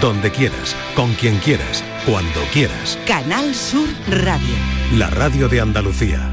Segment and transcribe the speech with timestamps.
[0.00, 2.98] donde quieras, con quien quieras, cuando quieras.
[3.06, 4.54] Canal Sur Radio.
[4.96, 6.30] La radio de Andalucía.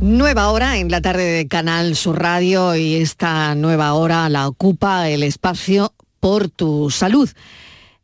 [0.00, 5.08] Nueva hora en la tarde de Canal Sur Radio y esta nueva hora la ocupa
[5.08, 7.28] el espacio por tu salud.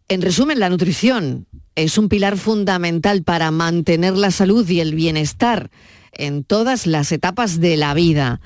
[0.09, 1.46] En resumen, la nutrición
[1.77, 5.71] es un pilar fundamental para mantener la salud y el bienestar
[6.12, 8.41] en todas las etapas de la vida.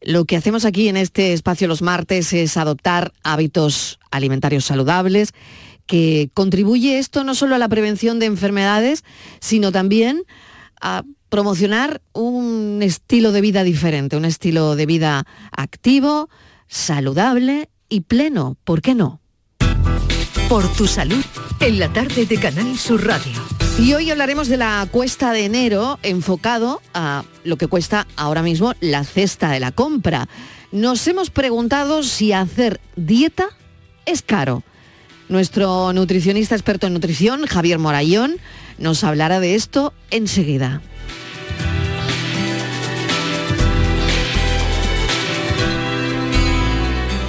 [0.00, 5.32] Lo que hacemos aquí en este espacio los martes es adoptar hábitos alimentarios saludables,
[5.86, 9.04] que contribuye esto no solo a la prevención de enfermedades,
[9.40, 10.22] sino también
[10.80, 16.28] a promocionar un estilo de vida diferente, un estilo de vida activo,
[16.68, 18.56] saludable y pleno.
[18.64, 19.20] ¿Por qué no?
[20.48, 21.24] Por tu salud,
[21.60, 23.32] en la tarde de Canal Sur Radio.
[23.78, 28.74] Y hoy hablaremos de la cuesta de enero enfocado a lo que cuesta ahora mismo
[28.80, 30.28] la cesta de la compra.
[30.72, 33.48] Nos hemos preguntado si hacer dieta
[34.08, 34.62] es caro.
[35.28, 38.36] Nuestro nutricionista experto en nutrición, Javier Morayón,
[38.78, 40.80] nos hablará de esto enseguida.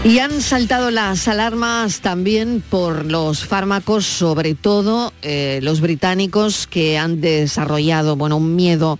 [0.06, 6.98] Y han saltado las alarmas también por los fármacos, sobre todo eh, los británicos que
[6.98, 8.98] han desarrollado bueno, un miedo,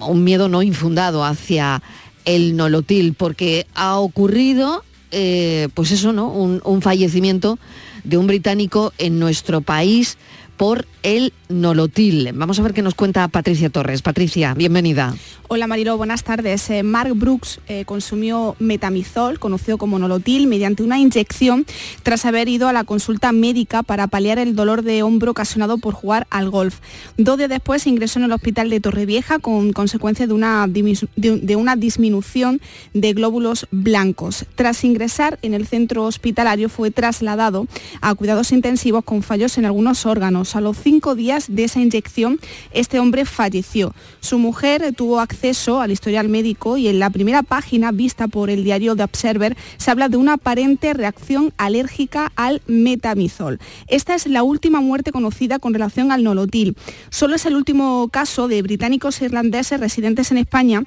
[0.00, 1.82] un miedo no infundado hacia
[2.24, 4.84] el nolotil, porque ha ocurrido,
[5.14, 6.28] eh, pues eso, ¿no?
[6.28, 7.58] Un, un fallecimiento
[8.02, 10.18] de un británico en nuestro país
[10.56, 12.30] por el nolotil.
[12.34, 14.02] Vamos a ver qué nos cuenta Patricia Torres.
[14.02, 15.14] Patricia, bienvenida.
[15.48, 16.70] Hola Marilo, buenas tardes.
[16.70, 21.66] Eh, Mark Brooks eh, consumió metamizol, conocido como nolotil, mediante una inyección
[22.02, 25.92] tras haber ido a la consulta médica para paliar el dolor de hombro ocasionado por
[25.92, 26.80] jugar al golf.
[27.18, 31.76] Dos días después ingresó en el hospital de Torrevieja con consecuencia de una, de una
[31.76, 32.60] disminución
[32.94, 34.46] de glóbulos blancos.
[34.54, 37.66] Tras ingresar en el centro hospitalario fue trasladado
[38.00, 40.43] a cuidados intensivos con fallos en algunos órganos.
[40.52, 42.38] A los cinco días de esa inyección,
[42.70, 43.94] este hombre falleció.
[44.20, 48.62] Su mujer tuvo acceso al historial médico y en la primera página vista por el
[48.62, 53.58] diario The Observer se habla de una aparente reacción alérgica al metamizol.
[53.86, 56.76] Esta es la última muerte conocida con relación al nolotil.
[57.08, 60.84] Solo es el último caso de británicos e irlandeses residentes en España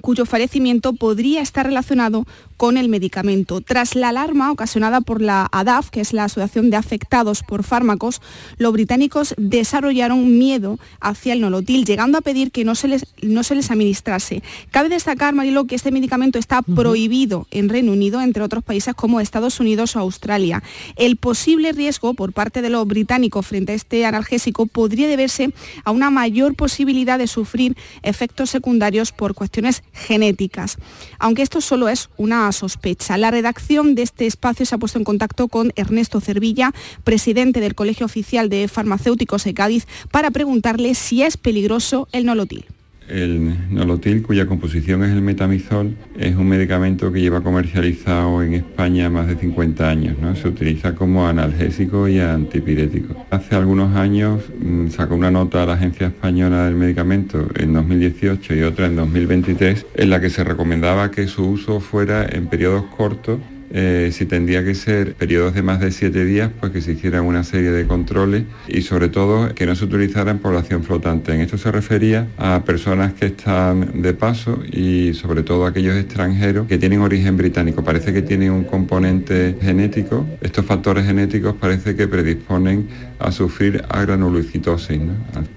[0.00, 3.60] cuyo fallecimiento podría estar relacionado con el medicamento.
[3.60, 8.20] Tras la alarma ocasionada por la ADAF, que es la Asociación de Afectados por Fármacos,
[8.58, 13.42] los británicos desarrollaron miedo hacia el nolotil, llegando a pedir que no se les, no
[13.42, 14.42] se les administrase.
[14.70, 19.20] Cabe destacar, Marilo, que este medicamento está prohibido en Reino Unido, entre otros países como
[19.20, 20.62] Estados Unidos o Australia.
[20.96, 25.52] El posible riesgo por parte de los británicos frente a este analgésico podría deberse
[25.84, 30.76] a una mayor posibilidad de sufrir efectos secundarios por cuestiones genéticas.
[31.18, 33.16] Aunque esto solo es una sospecha.
[33.16, 36.72] La redacción de este espacio se ha puesto en contacto con Ernesto Cervilla,
[37.04, 42.66] presidente del Colegio Oficial de Farmacéuticos de Cádiz, para preguntarle si es peligroso el nolotil.
[43.08, 49.10] El nolotil, cuya composición es el metamizol, es un medicamento que lleva comercializado en España
[49.10, 50.18] más de 50 años.
[50.18, 50.34] ¿no?
[50.34, 53.26] Se utiliza como analgésico y antipirético.
[53.30, 58.54] Hace algunos años mm, sacó una nota a la Agencia Española del Medicamento en 2018
[58.54, 62.84] y otra en 2023 en la que se recomendaba que su uso fuera en periodos
[62.96, 63.38] cortos
[63.70, 67.24] eh, si tendría que ser periodos de más de siete días, pues que se hicieran
[67.24, 71.34] una serie de controles y sobre todo que no se utilizara en población flotante.
[71.34, 76.66] En esto se refería a personas que están de paso y sobre todo aquellos extranjeros
[76.66, 77.82] que tienen origen británico.
[77.82, 80.26] Parece que tienen un componente genético.
[80.40, 82.88] Estos factores genéticos parece que predisponen
[83.18, 85.00] a sufrir agranulocitosis.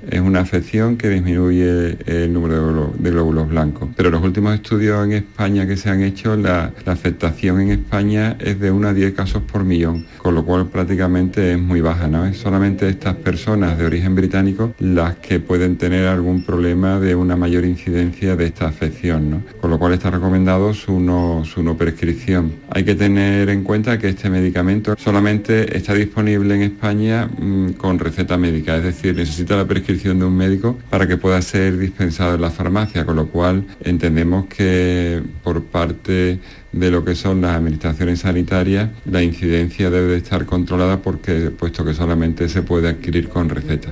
[0.09, 3.89] Es una afección que disminuye el número de glóbulos blancos.
[3.95, 8.59] Pero los últimos estudios en España que se han hecho, la afectación en España es
[8.59, 12.27] de 1 a 10 casos por millón, con lo cual prácticamente es muy baja, ¿no?
[12.27, 17.35] Es solamente estas personas de origen británico las que pueden tener algún problema de una
[17.35, 19.41] mayor incidencia de esta afección, ¿no?
[19.59, 22.51] Con lo cual está recomendado su no, su no prescripción.
[22.69, 27.97] Hay que tener en cuenta que este medicamento solamente está disponible en España mmm, con
[27.97, 32.35] receta médica, es decir, necesita la prescripción de un médico para que pueda ser dispensado
[32.35, 36.39] en la farmacia, con lo cual entendemos que por parte
[36.79, 41.83] de lo que son las administraciones sanitarias, la incidencia debe de estar controlada porque puesto
[41.85, 43.89] que solamente se puede adquirir con receta.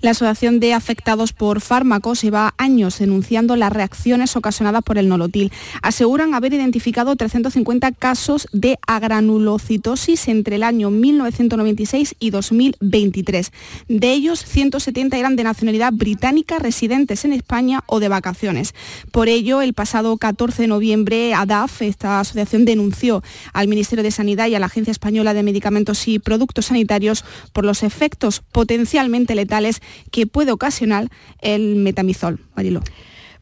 [0.00, 5.52] La Asociación de Afectados por Fármacos lleva años denunciando las reacciones ocasionadas por el nolotil.
[5.82, 13.52] Aseguran haber identificado 350 casos de agranulocitosis entre el año 1996 y 2023.
[13.88, 18.74] De ellos, 170 eran de nacionalidad británica, residentes en España o de vacaciones.
[19.10, 23.22] Por ello, el pasado 14 de noviembre, ADAF, esta asociación denunció
[23.52, 27.64] al Ministerio de Sanidad y a la Agencia Española de Medicamentos y Productos Sanitarios por
[27.64, 29.80] los efectos potencialmente letales
[30.10, 31.08] que puede ocasionar
[31.40, 32.40] el metamizol.
[32.56, 32.82] Marilo.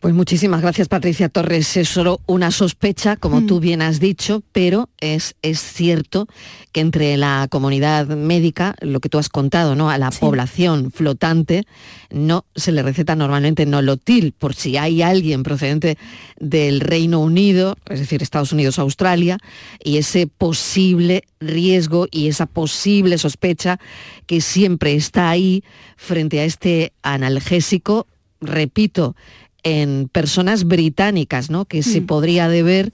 [0.02, 1.76] Pues muchísimas gracias Patricia Torres.
[1.76, 3.46] Es solo una sospecha, como mm.
[3.46, 6.26] tú bien has dicho, pero es, es cierto
[6.72, 9.90] que entre la comunidad médica, lo que tú has contado, ¿no?
[9.90, 11.62] A la población flotante
[12.10, 15.96] no se le receta normalmente nolotil, por si hay alguien procedente
[16.36, 19.38] del Reino Unido, es decir, Estados Unidos, Australia,
[19.84, 23.78] y ese posible riesgo y esa posible sospecha
[24.26, 25.62] que siempre está ahí
[25.96, 28.08] frente a este analgésico,
[28.40, 29.14] repito,
[29.62, 31.64] en personas británicas, ¿no?
[31.64, 32.06] que se mm.
[32.06, 32.92] podría deber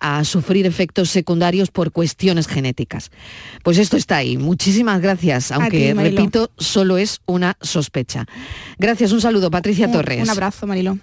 [0.00, 3.10] a sufrir efectos secundarios por cuestiones genéticas.
[3.62, 4.36] Pues esto está ahí.
[4.36, 8.26] Muchísimas gracias, aunque repito, solo es una sospecha.
[8.78, 10.22] Gracias, un saludo, Patricia Torres.
[10.22, 10.98] Un abrazo, Marilo.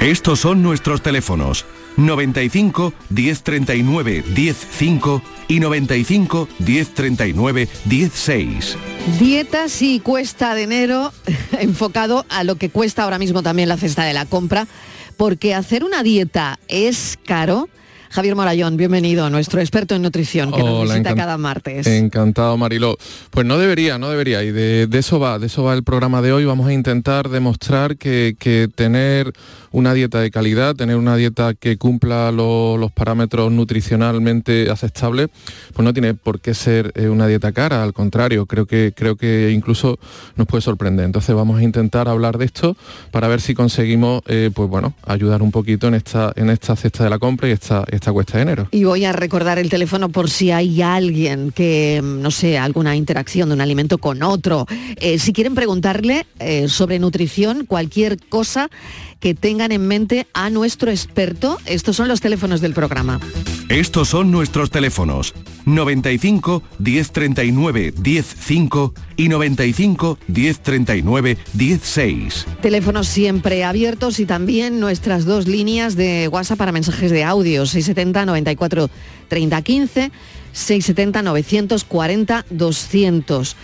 [0.00, 1.64] Estos son nuestros teléfonos
[1.96, 8.76] 95 1039 105 y 95 1039 16.
[9.18, 11.12] Dietas y cuesta de enero
[11.60, 14.66] enfocado a lo que cuesta ahora mismo también la cesta de la compra,
[15.16, 17.68] porque hacer una dieta es caro
[18.14, 21.84] Javier Morayón, bienvenido, nuestro experto en nutrición que nos visita cada martes.
[21.88, 22.96] Encantado, Mariló.
[23.30, 24.44] Pues no debería, no debería.
[24.44, 26.44] Y de, eso va, de eso va el programa de hoy.
[26.44, 28.36] Vamos a intentar demostrar que,
[28.76, 29.32] tener
[29.74, 35.30] una dieta de calidad, tener una dieta que cumpla los parámetros nutricionalmente aceptables,
[35.72, 37.82] pues no tiene por qué ser eh, una dieta cara.
[37.82, 39.98] Al contrario, creo que, creo que incluso
[40.36, 41.04] nos puede sorprender.
[41.06, 42.76] Entonces vamos a intentar hablar de esto
[43.10, 47.02] para ver si conseguimos, eh, pues bueno, ayudar un poquito en esta, en esta cesta
[47.02, 48.68] de la compra y esta cuesta de enero.
[48.70, 53.48] Y voy a recordar el teléfono por si hay alguien que, no sé, alguna interacción
[53.48, 54.66] de un alimento con otro.
[55.00, 56.26] Eh, si quieren preguntarle
[56.68, 58.70] sobre nutrición, cualquier cosa
[59.24, 59.34] que
[59.64, 63.20] tengan en mente a nuestro experto, estos son los teléfonos del programa.
[63.70, 65.32] Estos son nuestros teléfonos
[65.64, 72.46] 95 1039 105 y 95 1039 16.
[72.60, 78.26] Teléfonos siempre abiertos y también nuestras dos líneas de WhatsApp para mensajes de audio 670
[78.26, 78.90] 94
[79.28, 80.12] 30 15
[80.52, 83.56] 670 940 200.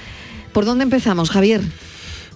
[0.53, 1.61] ¿Por dónde empezamos, Javier?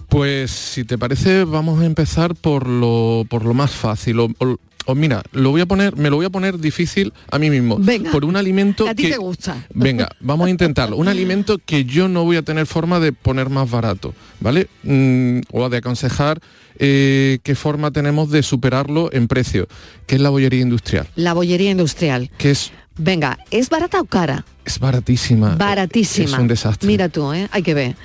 [0.09, 4.19] Pues si te parece, vamos a empezar por lo, por lo más fácil.
[4.19, 7.77] O, mira, lo voy a poner, me lo voy a poner difícil a mí mismo.
[7.79, 9.65] Venga, por un alimento a ti te gusta.
[9.73, 10.97] Venga, vamos a intentarlo.
[10.97, 14.67] Un alimento que yo no voy a tener forma de poner más barato, ¿vale?
[14.83, 16.39] Mm, o de aconsejar
[16.77, 19.67] eh, qué forma tenemos de superarlo en precio,
[20.05, 21.07] que es la bollería industrial.
[21.15, 22.29] La bollería industrial.
[22.37, 24.45] Que es Venga, ¿es barata o cara?
[24.63, 25.55] Es baratísima.
[25.55, 26.29] Baratísima.
[26.29, 26.87] Es un desastre.
[26.87, 27.49] Mira tú, ¿eh?
[27.51, 27.95] hay que ver.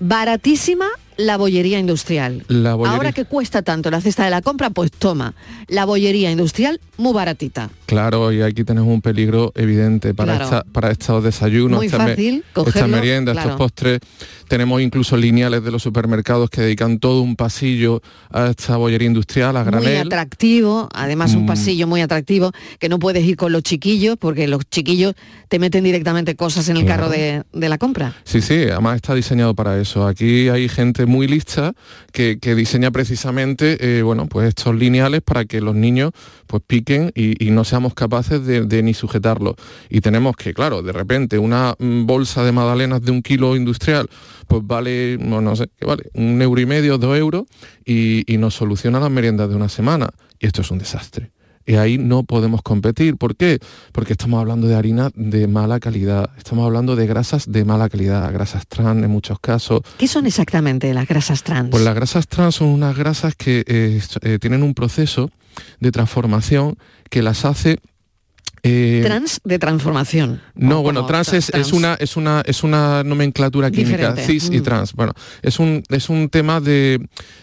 [0.00, 0.86] Baratísima
[1.16, 2.44] la bollería industrial.
[2.86, 5.34] Ahora que cuesta tanto la cesta de la compra, pues toma,
[5.68, 7.70] la bollería industrial muy baratita.
[7.86, 13.32] Claro, y aquí tenemos un peligro evidente para, para estos desayunos, muy fácil, esta merienda,
[13.32, 14.00] estos postres.
[14.48, 19.56] Tenemos incluso lineales de los supermercados que dedican todo un pasillo a esta bollería industrial,
[19.56, 19.88] a granel.
[19.88, 21.46] Muy atractivo, además un mm.
[21.46, 25.14] pasillo muy atractivo, que no puedes ir con los chiquillos, porque los chiquillos
[25.48, 28.14] te meten directamente cosas en el carro de, la compra.
[28.24, 30.06] Sí, sí, además está diseñado para eso.
[30.06, 31.74] Aquí hay gente muy lista
[32.12, 36.12] que, diseña precisamente eh, bueno, pues estos lineales para que los niños
[36.46, 39.56] pues piquen y, no seamos capaces de, ni sujetarlo.
[39.90, 44.08] Y tenemos que, claro, de repente una mm, bolsa de magdalenas de un kilo industrial
[44.46, 47.44] pues vale, no, sé, qué vale, un euro y medio, dos euros,
[47.86, 50.10] y, nos soluciona las meriendas de una semana.
[50.38, 51.30] Y esto es un desastre.
[51.66, 53.16] Y ahí no podemos competir.
[53.16, 53.58] ¿Por qué?
[53.92, 58.32] Porque estamos hablando de harina de mala calidad, estamos hablando de grasas de mala calidad,
[58.32, 59.82] grasas trans en muchos casos.
[59.98, 61.70] ¿Qué son exactamente las grasas trans?
[61.70, 65.30] Pues las grasas trans son unas grasas que eh, eh, tienen un proceso
[65.80, 66.76] de transformación
[67.10, 67.78] que las hace
[68.64, 70.40] eh, trans de transformación.
[70.54, 74.62] No, bueno, trans, es, una, es, una, es una nomenclatura química, cis y mm.
[74.62, 74.92] trans.
[74.92, 77.00] Bueno, es un, es un tema de,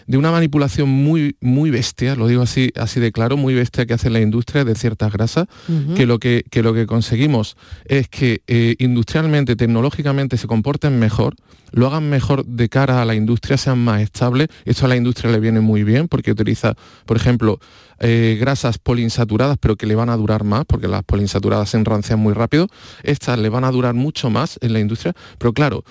[0.08, 4.08] una manipulación muy, muy bestia, lo digo así, así de claro, muy bestia que hace
[4.08, 5.46] la industria de ciertas grasas,
[5.94, 11.36] que, lo que, que, lo que conseguimos es que eh, industrialmente, tecnológicamente se comporten mejor,
[11.72, 14.48] lo hagan mejor de cara a la industria, sean más estables.
[14.64, 16.74] Esto a la industria le viene muy bien porque utiliza,
[17.06, 17.58] por ejemplo,
[17.98, 22.18] eh, grasas poliinsaturadas, pero que le van a durar más, porque las poliinsaturadas se enrancian
[22.18, 22.68] muy rápido.
[23.02, 25.84] Estas le van a durar mucho más en la industria, pero claro,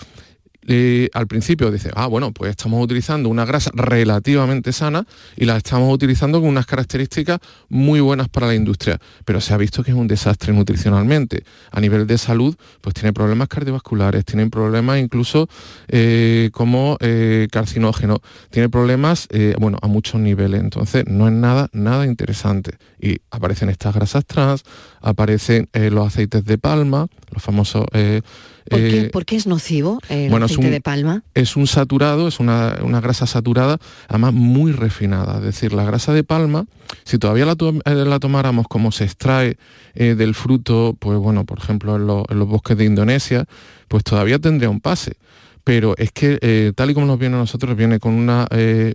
[0.72, 5.04] eh, al principio dice, ah, bueno, pues estamos utilizando una grasa relativamente sana
[5.36, 9.58] y la estamos utilizando con unas características muy buenas para la industria, pero se ha
[9.58, 11.44] visto que es un desastre nutricionalmente.
[11.72, 15.50] A nivel de salud, pues tiene problemas cardiovasculares, tiene problemas incluso
[15.88, 18.22] eh, como eh, carcinógeno,
[18.52, 20.62] tiene problemas, bueno, a muchos niveles.
[20.62, 22.78] Entonces, no es nada, nada interesante.
[23.02, 24.64] Y aparecen estas grasas trans,
[25.02, 30.82] aparecen los aceites de palma, los famosos eh, ¿Por qué, es nocivo el aceite de
[30.82, 31.24] palma?
[31.34, 35.38] Es un saturado, es una, grasa saturada, además muy refinada.
[35.38, 36.66] Es decir, la grasa de palma,
[37.04, 39.58] si todavía la, eh, tomáramos como se extrae
[39.96, 43.46] eh, del fruto, pues bueno, por ejemplo, en, los bosques de Indonesia,
[43.88, 45.14] pues todavía tendría un pase
[45.64, 48.48] pero es que tal y como nos viene a nosotros, viene con una,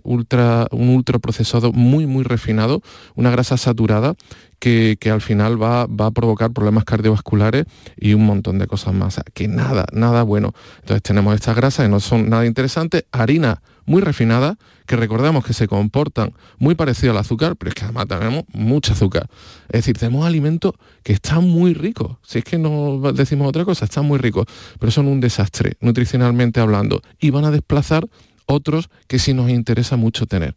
[0.03, 2.81] ultra, un ultraprocesado muy, muy refinado,
[3.15, 4.15] una grasa saturada
[4.59, 7.65] que, al final va, a provocar problemas cardiovasculares
[7.97, 9.21] y un montón de cosas más.
[9.33, 10.53] que nada, nada bueno.
[10.79, 15.53] Entonces tenemos estas grasas que no son nada interesantes, harina muy refinada, que recordamos que
[15.53, 19.27] se comportan muy parecido al azúcar, pero es que además tenemos mucho azúcar.
[19.67, 20.73] Es decir, tenemos alimentos
[21.03, 22.17] que están muy ricos.
[22.23, 24.45] Si es que no decimos otra cosa, están muy ricos,
[24.79, 28.07] pero son un desastre, nutricionalmente hablando, y van a desplazar
[28.45, 30.55] otros que sí nos interesa mucho tener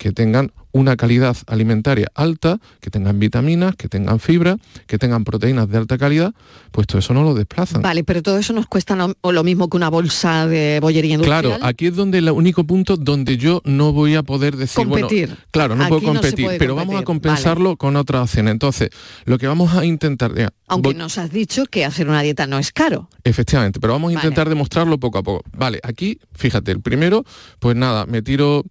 [0.00, 5.68] que tengan una calidad alimentaria alta, que tengan vitaminas, que tengan fibra, que tengan proteínas
[5.68, 6.32] de alta calidad,
[6.70, 7.82] pues todo eso no lo desplazan.
[7.82, 11.42] Vale, pero todo eso nos cuesta lo, mismo que una bolsa de bollería industrial.
[11.42, 15.36] Claro, aquí es donde el único punto donde yo no voy a poder decir, competir.
[15.50, 18.48] claro, no puedo competir, pero vamos a compensarlo con otra opción.
[18.48, 18.90] Entonces,
[19.24, 20.32] lo que vamos a intentar...
[20.68, 23.08] Aunque nos has dicho que hacer una dieta no es caro.
[23.24, 25.44] Efectivamente, pero vamos a intentar demostrarlo poco a poco.
[25.56, 27.24] Vale, aquí, fíjate, el primero,
[27.58, 28.64] pues nada, me tiro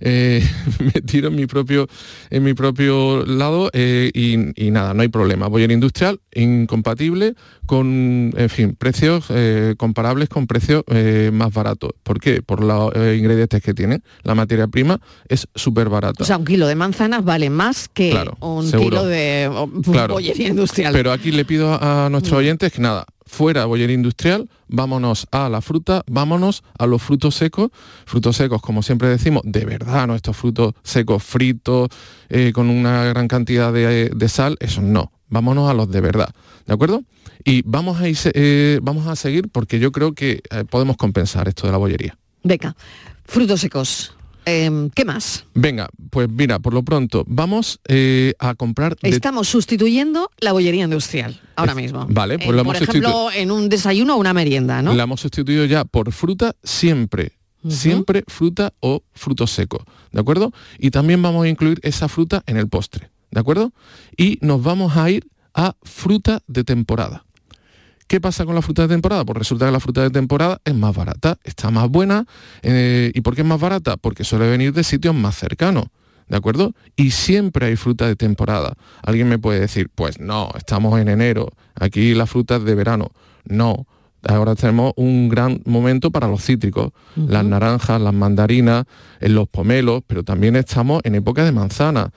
[0.00, 0.46] eh,
[0.78, 1.86] me tiro en mi propio,
[2.30, 5.46] en mi propio lado eh, y, nada, no hay problema.
[5.46, 7.34] Voy en industrial, incompatible
[7.66, 10.84] con, en fin, precios eh, comparables con precios
[11.32, 11.92] más baratos.
[12.02, 12.42] ¿Por qué?
[12.42, 14.02] Por los ingredientes que tienen.
[14.22, 16.22] La materia prima es súper barata.
[16.22, 19.50] O sea, un kilo de manzanas vale más que un kilo de
[20.08, 20.92] bollería industrial.
[20.92, 25.60] Pero aquí le pido a, nuestros oyentes que nada, fuera bollería industrial, vámonos a la
[25.60, 27.70] fruta, vámonos a los frutos secos,
[28.06, 31.88] frutos secos, como siempre decimos, de verdad, no estos frutos secos fritos,
[32.28, 36.34] eh, con una gran cantidad de, sal, eso no, vámonos a los de verdad,
[36.66, 37.02] ¿de acuerdo?
[37.44, 41.66] Y vamos a, eh, vamos a seguir porque yo creo que eh, podemos compensar esto
[41.66, 42.16] de la bollería.
[42.42, 42.74] Venga,
[43.24, 44.14] frutos secos.
[44.46, 45.46] Em, ¿Qué más?
[45.54, 48.96] Venga, pues mira, por lo pronto, vamos eh, a comprar...
[49.02, 52.06] Estamos sustituyendo la bollería industrial ahora mismo.
[52.08, 54.94] Vale, pues lo hemos Por ejemplo, en un desayuno o una merienda, ¿no?
[54.94, 57.32] La hemos sustituido ya por fruta siempre,
[57.68, 60.52] siempre fruta o fruto seco, ¿de acuerdo?
[60.78, 63.72] Y también vamos a incluir esa fruta en el postre, ¿de acuerdo?
[64.16, 67.24] Y nos vamos a ir a fruta de temporada.
[68.06, 69.24] ¿Qué pasa con la fruta de temporada?
[69.24, 72.26] Pues resulta que la fruta de temporada es más barata, está más buena.
[72.62, 73.96] Eh, ¿Y por qué es más barata?
[73.96, 75.86] Porque suele venir de sitios más cercanos.
[76.28, 76.74] ¿De acuerdo?
[76.96, 78.74] Y siempre hay fruta de temporada.
[79.02, 83.10] Alguien me puede decir, pues no, estamos en enero, aquí la fruta es de verano.
[83.44, 83.86] No,
[84.26, 88.84] ahora tenemos un gran momento para los cítricos, las naranjas, las mandarinas,
[89.20, 92.10] en los pomelos, pero también estamos en época de manzana.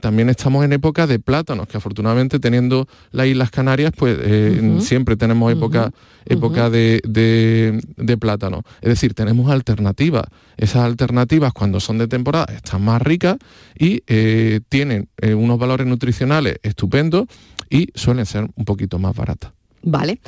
[0.00, 5.16] También estamos en época de plátanos, que afortunadamente teniendo las Islas Canarias, pues eh, siempre
[5.16, 5.92] tenemos época,
[6.24, 8.62] época de, de, plátano.
[8.80, 10.24] Es decir, tenemos alternativas.
[10.56, 13.36] Esas alternativas cuando son de temporada están más ricas
[13.78, 17.26] y eh, tienen eh, unos valores nutricionales estupendos
[17.68, 19.55] y suelen ser un poquito más baratas.
[19.86, 20.20] Vale.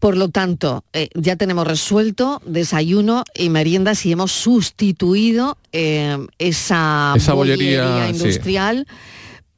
[0.00, 7.14] Por lo tanto, eh, ya tenemos resuelto desayuno y merienda si hemos sustituido eh, esa,
[7.34, 8.86] bollería, industrial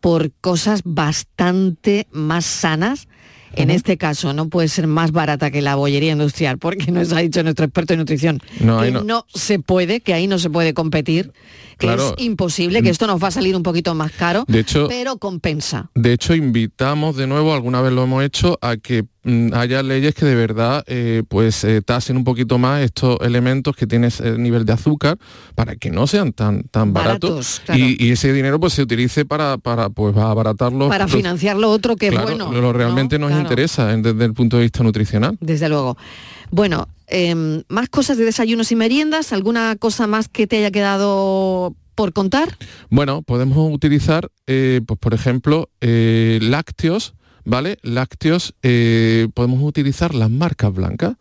[0.00, 3.06] por cosas bastante más sanas.
[3.54, 7.18] En este caso no puede ser más barata que la bollería industrial, porque nos ha
[7.20, 9.26] dicho nuestro experto en nutrición que no.
[9.32, 11.32] se puede, que ahí no se puede competir,
[11.78, 12.92] que es imposible, que mm.
[12.92, 14.46] esto nos va a salir un poquito más caro,
[14.88, 15.90] pero compensa.
[15.94, 19.04] De hecho, invitamos de nuevo, alguna vez lo hemos hecho, a que
[19.52, 23.86] haya leyes que de verdad eh, pues eh, tasen un poquito más estos elementos que
[23.86, 25.16] tienen ese nivel de azúcar
[25.54, 29.90] para que no sean tan tan baratos, y, ese dinero pues se utilice para para
[29.90, 34.56] pues abaratarlo para financiar lo otro que bueno lo realmente nos interesa desde el punto
[34.56, 35.36] de vista nutricional.
[35.40, 35.96] Desde luego.
[36.50, 41.74] Bueno em, más cosas de desayunos y meriendas alguna cosa más que te haya quedado
[41.94, 42.56] por contar
[42.90, 47.14] bueno podemos utilizar eh, pues por ejemplo lácteos
[47.44, 47.78] ¿vale?
[47.82, 51.16] Lácteos, eh, podemos utilizar las marcas blancas.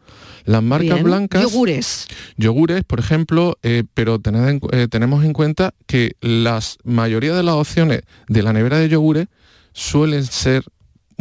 [0.46, 1.44] Las marcas blancas...
[1.44, 2.08] Yogures.
[2.38, 8.01] Yogures, por ejemplo, eh, pero eh, tenemos en cuenta que la mayoría de las opciones
[8.28, 9.28] de la nevera de yogures
[9.74, 10.63] suelen ser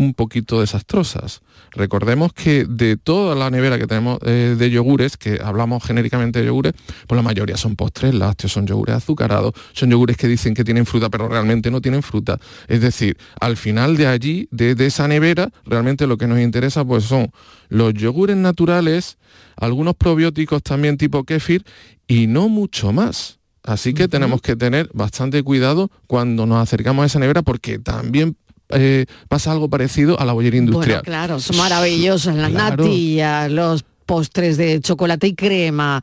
[0.01, 1.43] un poquito desastrosas.
[1.73, 6.47] Recordemos que de toda la nevera que tenemos eh, de yogures, que hablamos genéricamente de
[6.47, 6.73] yogures,
[7.07, 10.87] pues la mayoría son postres lácteos, son yogures azucarados, son yogures que dicen que tienen
[10.87, 12.39] fruta, pero realmente no tienen fruta.
[12.67, 17.05] Es decir, al final de allí, de, esa nevera, realmente lo que nos interesa pues
[17.05, 17.31] son
[17.69, 19.19] los yogures naturales,
[19.57, 21.63] algunos probióticos también tipo kéfir
[22.09, 23.39] y no mucho más.
[23.63, 28.39] Así que tenemos que tener bastante cuidado cuando nos acercamos a esa nevera porque también
[28.73, 31.03] eh, pasa algo parecido a la bollería industrial.
[31.03, 36.03] Bueno, claro, son maravillosas las natillas, los postres de chocolate y crema.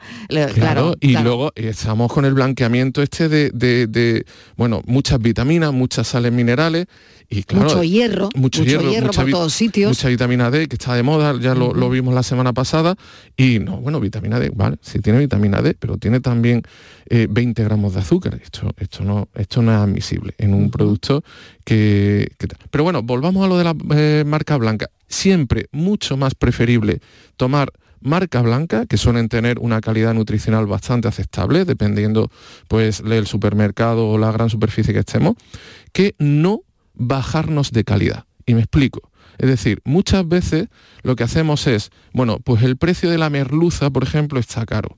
[0.54, 6.86] Claro, y luego estamos con el blanqueamiento este de, bueno, muchas vitaminas, muchas sales minerales
[7.30, 9.90] y claro, mucho hierro, mucho, hierro, por todos sitios.
[9.90, 12.96] Mucha vitamina D, que está de moda, ya lo, vimos la semana pasada.
[13.36, 16.64] Y no, bueno, vitamina D, vale, sí tiene vitamina D, pero tiene también
[17.10, 18.40] 20 eh, gramos de azúcar.
[18.42, 21.24] Esto, esto, no, esto no es admisible en un producto
[21.66, 22.32] que,
[22.72, 24.90] Pero bueno, volvamos a lo de la eh, marca blanca.
[25.10, 27.02] Siempre mucho más preferible
[27.36, 32.32] tomar marca blanca, que suelen tener una calidad nutricional bastante aceptable, dependiendo
[32.68, 35.36] pues del supermercado o la gran superficie que estemos,
[35.92, 36.62] que no
[36.98, 38.26] bajarnos de calidad.
[38.46, 39.12] Y me explico.
[39.38, 40.68] Es decir, muchas veces
[41.04, 44.98] lo que hacemos es, bueno, pues el precio de la merluza, por ejemplo, está caro.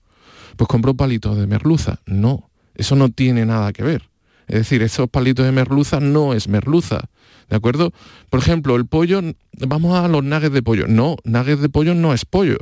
[0.56, 2.00] Pues compro palitos de merluza.
[2.06, 4.10] No, eso no tiene nada que ver.
[4.48, 7.10] Es decir, esos palitos de merluza no es merluza.
[7.50, 7.92] ¿De acuerdo?
[8.30, 9.22] Por ejemplo, el pollo,
[9.54, 10.88] vamos a los nuggets de pollo.
[10.88, 12.58] No, nuggets de pollo no es pollo.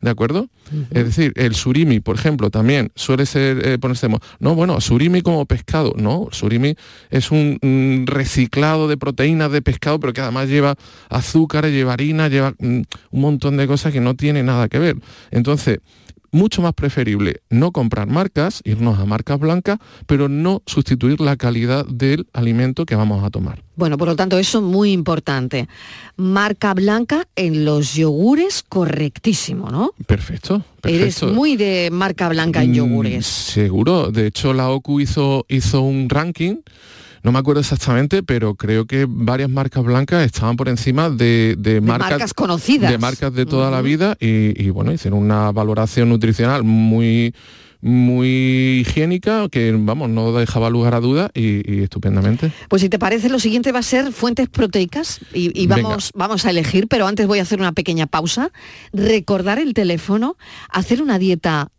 [0.00, 0.48] ¿De acuerdo?
[0.90, 5.46] Es decir, el surimi, por ejemplo, también suele ser, eh, ponerse, no, bueno, surimi como
[5.46, 6.74] pescado, no, surimi
[7.10, 10.76] es un, reciclado de proteínas de pescado, pero que además lleva
[11.08, 14.96] azúcar, lleva harina, lleva mm, un montón de cosas que no tiene nada que ver.
[15.30, 15.78] Entonces,
[16.30, 21.86] mucho más preferible no comprar marcas, irnos a marcas blancas, pero no sustituir la calidad
[21.86, 23.62] del alimento que vamos a tomar.
[23.76, 25.68] Bueno, por lo tanto, eso es muy importante.
[26.16, 29.92] Marca blanca en los yogures, correctísimo, ¿no?
[30.06, 30.64] Perfecto.
[30.82, 33.26] Eres muy de marca blanca en mm, yogures.
[33.26, 34.10] seguro.
[34.10, 36.56] De hecho, la OCU hizo, hizo un ranking
[37.22, 42.34] no me acuerdo exactamente, pero creo que varias marcas blancas estaban por encima de, marcas,
[42.34, 42.90] conocidas.
[42.90, 47.34] De marcas de toda la vida y, bueno, hicieron una valoración nutricional muy
[47.80, 52.50] muy higiénica que vamos no dejaba lugar a duda y, estupendamente.
[52.68, 56.50] Pues si te parece lo siguiente va a ser fuentes proteicas y, vamos vamos a
[56.50, 58.50] elegir pero antes voy a hacer una pequeña pausa
[58.92, 60.36] recordar el teléfono
[60.70, 61.70] hacer una dieta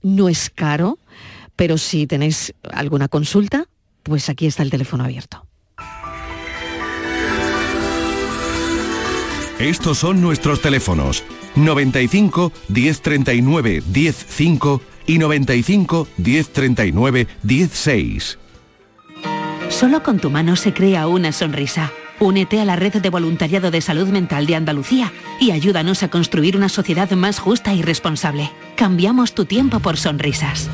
[0.00, 0.98] no es caro
[1.56, 3.66] pero si tenéis alguna consulta
[4.04, 5.44] pues aquí está el teléfono abierto.
[9.58, 11.24] Estos son nuestros teléfonos
[11.56, 18.38] 95 1039 105 y 95 1039 16.
[19.70, 21.92] Solo con tu mano se crea una sonrisa.
[22.20, 26.56] Únete a la red de voluntariado de salud mental de Andalucía y ayúdanos a construir
[26.56, 28.50] una sociedad más justa y responsable.
[28.76, 30.68] Cambiamos tu tiempo por sonrisas.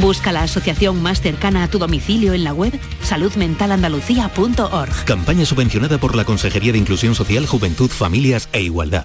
[0.00, 5.04] Busca la asociación más cercana a tu domicilio en la web saludmentalandalucía.org.
[5.04, 9.04] Campaña subvencionada por la Consejería de Inclusión Social, Juventud, Familias e Igualdad.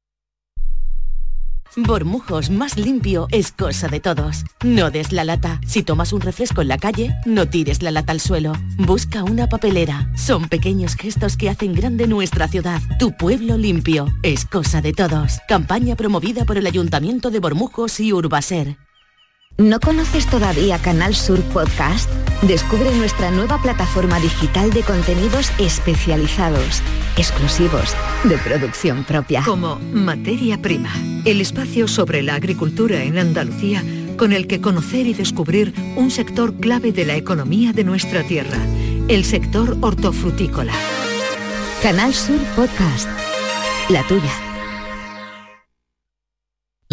[1.77, 4.43] Bormujos más limpio es cosa de todos.
[4.63, 5.61] No des la lata.
[5.65, 8.51] Si tomas un refresco en la calle, no tires la lata al suelo.
[8.77, 10.11] Busca una papelera.
[10.17, 12.81] Son pequeños gestos que hacen grande nuestra ciudad.
[12.99, 15.39] Tu pueblo limpio es cosa de todos.
[15.47, 18.75] Campaña promovida por el Ayuntamiento de Bormujos y Urbaser.
[19.57, 22.09] ¿No conoces todavía Canal Sur Podcast?
[22.41, 26.81] Descubre nuestra nueva plataforma digital de contenidos especializados,
[27.15, 29.43] exclusivos, de producción propia.
[29.43, 30.91] Como Materia Prima,
[31.25, 33.83] el espacio sobre la agricultura en Andalucía
[34.17, 38.57] con el que conocer y descubrir un sector clave de la economía de nuestra tierra,
[39.07, 40.73] el sector hortofrutícola.
[41.83, 43.07] Canal Sur Podcast,
[43.89, 44.50] la tuya.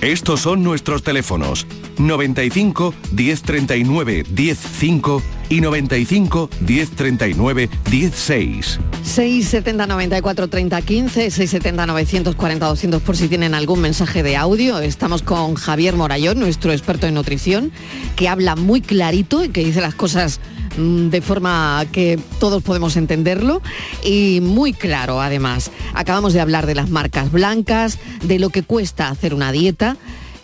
[0.00, 1.66] Estos son nuestros teléfonos.
[1.98, 8.80] 95 1039 105 y 95 1039 16.
[9.02, 14.78] 670 94 30 15, 670 940 200 por si tienen algún mensaje de audio.
[14.78, 17.72] Estamos con Javier Morayón, nuestro experto en nutrición,
[18.16, 20.40] que habla muy clarito y que dice las cosas
[20.78, 23.60] mm, de forma que todos podemos entenderlo
[24.04, 25.72] y muy claro además.
[25.94, 29.96] Acabamos de hablar de las marcas blancas, de lo que cuesta hacer una dieta.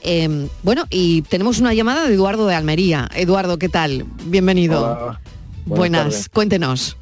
[0.09, 3.09] Eh, bueno, y tenemos una llamada de Eduardo de Almería.
[3.16, 4.05] Eduardo, ¿qué tal?
[4.27, 4.81] Bienvenido.
[4.81, 5.21] Hola,
[5.64, 6.97] Buenas, cuéntenos.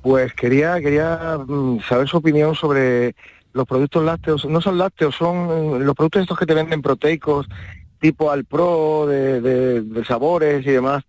[0.00, 3.16] Pues quería, quería mm, saber su opinión sobre
[3.52, 4.44] los productos lácteos.
[4.44, 7.46] No son lácteos, son eh, los productos estos que te venden proteicos,
[8.00, 11.02] tipo Alpro, de, de, de sabores y demás.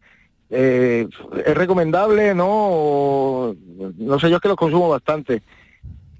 [0.49, 1.07] Eh,
[1.45, 2.47] ¿Es recomendable, no?
[2.49, 3.55] O-
[3.99, 5.43] no sé, yo es que los consumo bastante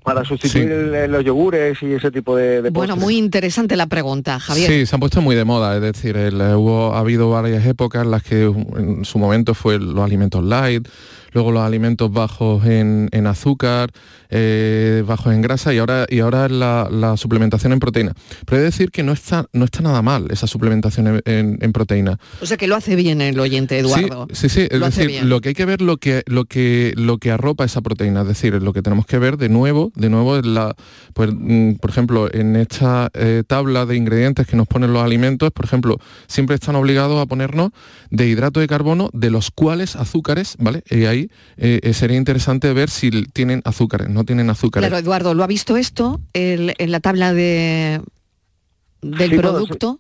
[0.08, 0.70] para sustituir
[1.10, 3.04] los yogures y ese tipo de, de Bueno, postres.
[3.04, 4.72] muy interesante la pregunta, Javier.
[4.72, 8.04] Sí, se han puesto muy de moda, es decir, el- hubo, ha habido varias épocas
[8.06, 10.88] en las que en su momento fue los alimentos light,
[11.34, 13.92] luego los alimentos bajos en, en azúcar,
[14.30, 18.14] eh, bajos en grasa y ahora, y ahora la, la suplementación en proteína.
[18.46, 21.58] Pero he de decir que no está, no está nada mal esa suplementación en, en-
[21.62, 22.20] en proteína.
[22.42, 24.28] O sea que lo hace bien el oyente, Eduardo.
[24.32, 25.30] Sí, sí, sí, es Lo decir, bien.
[25.30, 28.28] lo que hay que ver lo que lo que lo que arropa esa proteína, es
[28.28, 30.76] decir, lo que tenemos que ver de nuevo, de nuevo es la
[31.14, 35.52] pues mm, por ejemplo, en esta eh, tabla de ingredientes que nos ponen los alimentos,
[35.52, 37.72] por ejemplo, siempre están obligados a ponernos
[38.10, 40.84] de hidrato de carbono, de los cuales azúcares, ¿vale?
[40.90, 44.88] Y ahí eh, eh, sería interesante ver si tienen azúcares, no tienen azúcares.
[44.90, 48.02] Claro, Eduardo, ¿lo ha visto esto el- en la tabla de
[49.02, 50.00] del Sí, bueno, producto?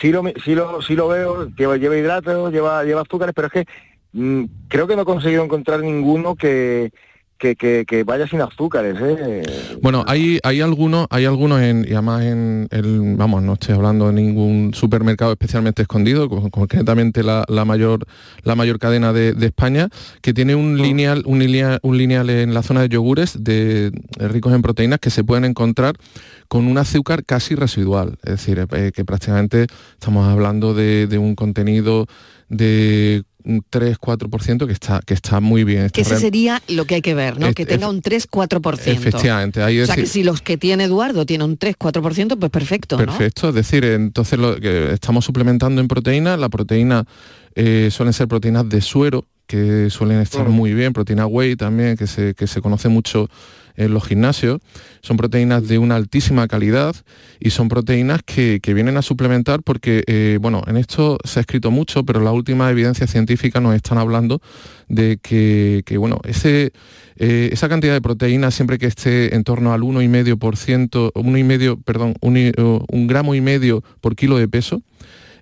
[0.00, 3.52] sí lo, sí lo, sí lo veo, lleva, lleva hidratos, lleva, lleva azúcares, pero es
[3.52, 3.64] que
[4.12, 6.90] mm, creo que no he conseguido encontrar ninguno que,
[7.42, 8.94] que, que- que vaya sin azúcares.
[9.00, 9.42] ¿eh?
[9.82, 14.06] Bueno, hay, hay algunos, hay algunos en, y además en el, vamos, no estoy hablando
[14.06, 18.04] de ningún supermercado especialmente escondido, con- concretamente la, la mayor,
[18.44, 19.88] la mayor cadena de, de España,
[20.20, 24.28] que tiene un lineal, un lineal, un lineal en la zona de yogures de, de
[24.28, 25.96] ricos en proteínas que se pueden encontrar
[26.46, 31.34] con un azúcar casi residual, es decir, eh, que prácticamente estamos hablando de, de un
[31.34, 32.06] contenido
[32.48, 35.82] de un 3-4% que está, que está muy bien.
[35.82, 37.48] está Que ese real- sería lo que hay que ver, ¿no?
[37.48, 38.90] Es- que tenga un 3-4%.
[38.92, 42.36] Efectivamente, ahí O es sea que decir- si los que tiene Eduardo tienen un 3-4%,
[42.38, 43.04] pues perfecto, ¿no?
[43.04, 47.04] Perfecto, es decir, entonces lo que estamos suplementando en proteína, la proteína
[47.54, 52.06] eh, suelen ser proteínas de suero, que suelen estar muy bien, proteína whey también, que
[52.06, 53.28] se, que se conoce mucho
[53.76, 54.60] en los gimnasios,
[55.02, 56.94] son proteínas de una altísima calidad
[57.40, 61.42] y son proteínas que, que vienen a suplementar porque, eh, bueno, en esto se ha
[61.42, 64.40] escrito mucho, pero las últimas evidencias científicas nos están hablando
[64.88, 66.72] de que, que, bueno, ese,
[67.16, 71.80] eh, esa cantidad de proteína siempre que esté en torno al 1,5%, uno y medio,
[71.80, 74.82] perdón, un, un gramo y medio por kilo de peso,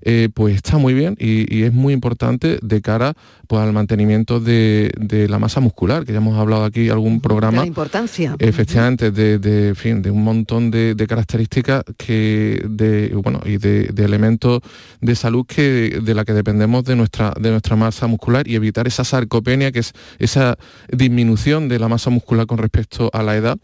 [0.02, 3.14] eh, pues está muy bien y, y es muy importante de cara
[3.50, 7.62] pues, al mantenimiento de, de la masa muscular, que ya hemos hablado aquí algún programa.
[7.62, 8.36] la importancia.
[8.38, 13.56] Efectivamente, de, de, en fin, de un montón de, de características que de, bueno, y
[13.56, 14.60] de, de elementos
[15.00, 18.86] de salud que, de la que dependemos de nuestra, de nuestra masa muscular y evitar
[18.86, 20.56] esa sarcopenia, que es esa
[20.88, 23.58] disminución de la masa muscular con respecto a la edad.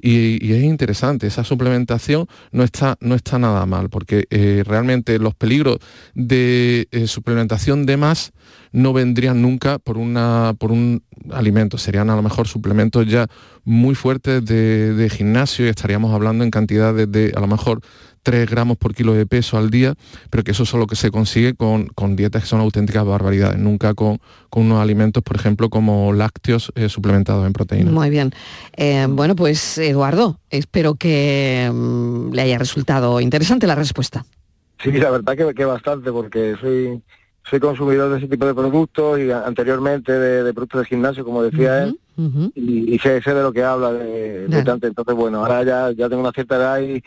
[0.00, 5.18] Y, y es interesante, esa suplementación no está, no está nada mal, porque eh, realmente
[5.18, 5.76] los peligros
[6.14, 8.32] de eh, suplementación de más
[8.76, 13.26] no vendrían nunca por, una, por un alimento, serían a lo mejor suplementos ya
[13.64, 17.80] muy fuertes de, de gimnasio y estaríamos hablando en cantidades de a lo mejor
[18.22, 19.94] 3 gramos por kilo de peso al día,
[20.28, 23.58] pero que eso es lo que se consigue con, con dietas que son auténticas barbaridades,
[23.58, 24.18] nunca con,
[24.50, 27.94] con unos alimentos, por ejemplo, como lácteos eh, suplementados en proteínas.
[27.94, 28.32] Muy bien.
[28.76, 34.26] Eh, bueno, pues Eduardo, espero que mm, le haya resultado interesante la respuesta.
[34.84, 37.00] Sí, la verdad que, que bastante, porque soy
[37.48, 41.42] soy consumidor de ese tipo de productos y anteriormente de, de productos de gimnasio, como
[41.42, 41.98] decía él,
[42.54, 44.86] y, y sé, sé de lo que habla de, de tanto.
[44.86, 47.02] Entonces, bueno, ahora ya, ya tengo una cierta edad y,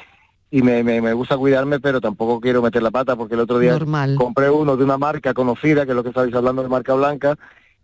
[0.52, 3.60] y me, me, me gusta cuidarme, pero tampoco quiero meter la pata, porque el otro
[3.60, 4.15] día Normal.
[4.15, 7.36] compré uno de una marca conocida, que es lo que estabais hablando de marca blanca,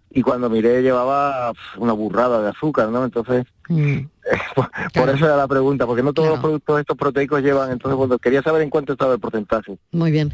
[0.10, 3.04] y cuando miré llevaba una burrada de azúcar, ¿no?
[3.04, 4.08] Entonces, Mm.
[4.94, 8.18] por, eso era la pregunta, porque no todos los productos estos proteicos llevan, entonces bueno,
[8.18, 9.78] quería saber en cuánto estaba el porcentaje.
[9.92, 10.32] Muy bien.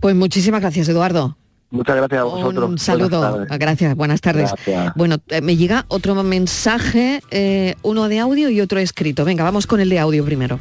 [0.00, 1.36] Pues muchísimas gracias, Eduardo.
[1.72, 2.68] Muchas gracias a vosotros.
[2.68, 3.46] Un saludo.
[3.48, 4.52] Gracias, buenas tardes.
[4.94, 9.24] Bueno, eh, me llega otro mensaje, eh, uno de audio y otro escrito.
[9.24, 10.58] Venga, vamos con el de audio primero.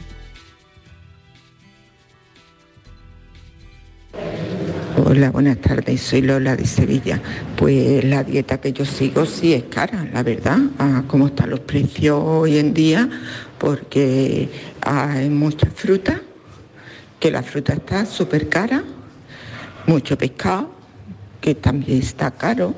[5.03, 7.21] Hola, buenas tardes, soy Lola de Sevilla.
[7.57, 11.59] Pues la dieta que yo sigo sí es cara, la verdad, a cómo están los
[11.59, 13.09] precios hoy en día,
[13.57, 16.21] porque hay mucha fruta,
[17.19, 18.81] que la fruta está súper cara,
[19.87, 20.80] mucho pescado,
[21.41, 22.73] que también está caro,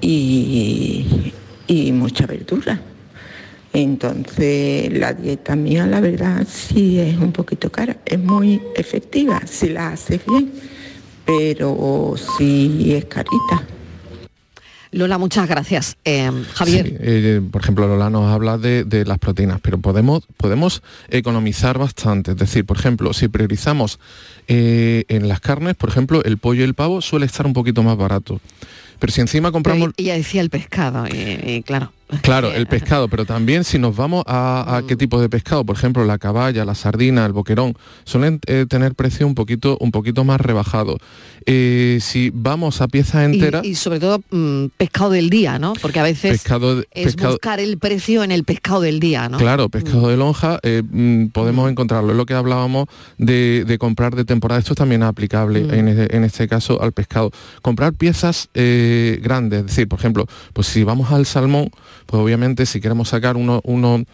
[0.00, 1.32] y,
[1.66, 2.80] y mucha verdura.
[3.72, 7.96] Entonces la dieta mía, la verdad, sí es un poquito cara.
[8.04, 10.52] Es muy efectiva si la haces bien
[11.24, 13.66] pero sí es carita.
[14.92, 15.96] Lola, muchas gracias.
[16.04, 16.98] Eh, Javier.
[17.00, 22.32] Eh, por ejemplo, Lola nos habla de, las proteínas, pero podemos, podemos economizar bastante.
[22.32, 23.98] Es decir, por ejemplo, si priorizamos
[24.48, 27.82] eh, en las carnes, por ejemplo, el pollo y el pavo suele estar un poquito
[27.82, 28.40] más barato.
[28.98, 29.90] Pero si encima compramos...
[29.96, 31.92] ella decía el pescado, y, claro.
[32.22, 36.04] Claro, el pescado, pero también si nos vamos a, qué tipo de pescado, por ejemplo,
[36.04, 40.98] la caballa, la sardina, el boquerón, suelen tener precio un poquito, un poquito más rebajado.
[41.46, 43.60] Eh, si vamos a pieza entera...
[43.62, 45.74] Y, sobre todo mm, pescado del día, ¿no?
[45.74, 46.42] Porque a veces
[46.92, 49.38] es buscar el precio en el pescado del día, ¿no?
[49.38, 52.12] Claro, pescado de lonja eh, mm, podemos encontrarlo.
[52.12, 52.86] Es lo que hablábamos
[53.18, 54.60] de, comprar de temporada.
[54.60, 57.30] Esto también es aplicable este, en, este, caso al pescado.
[57.62, 61.70] Comprar piezas eh, grandes, es decir, por ejemplo, pues si vamos al salmón,
[62.06, 64.04] pues obviamente si queremos sacar uno, uno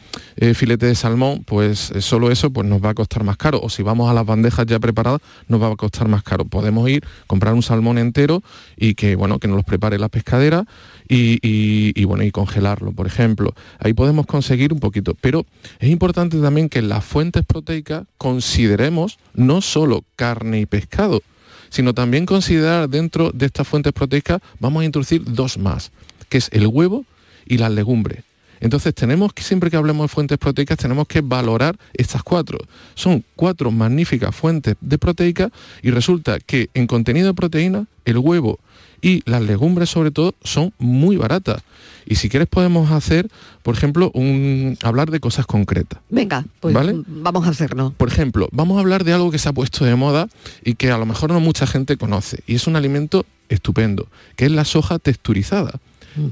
[0.54, 3.60] filete de salmón, pues solo eso pues nos va a costar más caro.
[3.62, 6.44] O si vamos a las bandejas ya preparadas, nos va a costar más caro.
[6.44, 8.42] Podemos ir comprar un salmón entero
[8.76, 10.64] y que, bueno, que nos los prepare la pescadera
[11.12, 13.52] y, bueno, y congelarlo, por ejemplo.
[13.78, 15.14] Ahí podemos conseguir un poquito.
[15.20, 15.44] Pero
[15.80, 21.22] es importante también que en las fuentes proteicas consideremos no solo carne y pescado,
[21.68, 25.90] sino también considerar dentro de estas fuentes proteicas, vamos a introducir dos más,
[26.28, 27.04] que es el huevo
[27.44, 28.29] y las legumbres.
[28.60, 32.58] Entonces tenemos que, siempre que hablemos de fuentes proteicas, tenemos que valorar estas cuatro.
[32.94, 35.50] Son cuatro magníficas fuentes de proteica
[35.82, 38.58] y resulta que en contenido de proteína, el huevo
[39.02, 41.62] y las legumbres sobre todo son muy baratas.
[42.06, 43.30] Y si quieres podemos hacer,
[43.62, 46.00] por ejemplo, un, hablar de cosas concretas.
[46.10, 46.74] Venga, pues
[47.06, 47.94] vamos a hacerlo.
[47.96, 50.28] Por ejemplo, vamos a hablar de algo que se ha puesto de moda
[50.64, 52.42] y que a lo mejor no mucha gente conoce.
[52.46, 55.80] Y es un alimento estupendo, que es la soja texturizada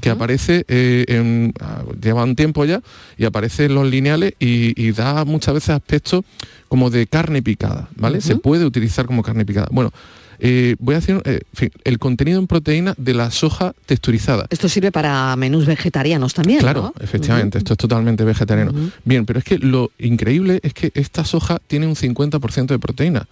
[0.01, 2.81] que aparece, eh, en, ah, lleva un tiempo ya,
[3.17, 6.25] y aparece en los lineales y, da muchas veces aspecto
[6.67, 8.21] como de carne picada, ¿vale?
[8.21, 9.67] Se puede utilizar como carne picada.
[9.71, 9.91] Bueno,
[10.39, 11.41] eh, voy a decir eh,
[11.83, 14.47] el contenido en proteína de la soja texturizada.
[14.49, 16.59] Esto sirve para menús vegetarianos también.
[16.59, 18.73] Claro, efectivamente, esto es totalmente vegetariano.
[19.03, 23.27] Bien, pero es que lo increíble es que esta soja tiene un 50% de proteína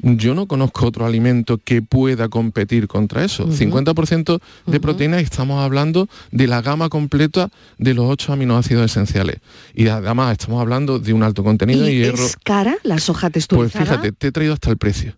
[0.00, 3.48] yo no conozco otro alimento que pueda competir contra eso.
[3.48, 9.36] 50% de proteína estamos hablando de la gama completa de los ocho aminoácidos esenciales.
[9.74, 12.24] Y además estamos hablando de un alto contenido de hierro.
[12.24, 13.84] ¿Es cara la soja texturizada?
[13.84, 15.16] Pues fíjate, te he traído hasta el precio.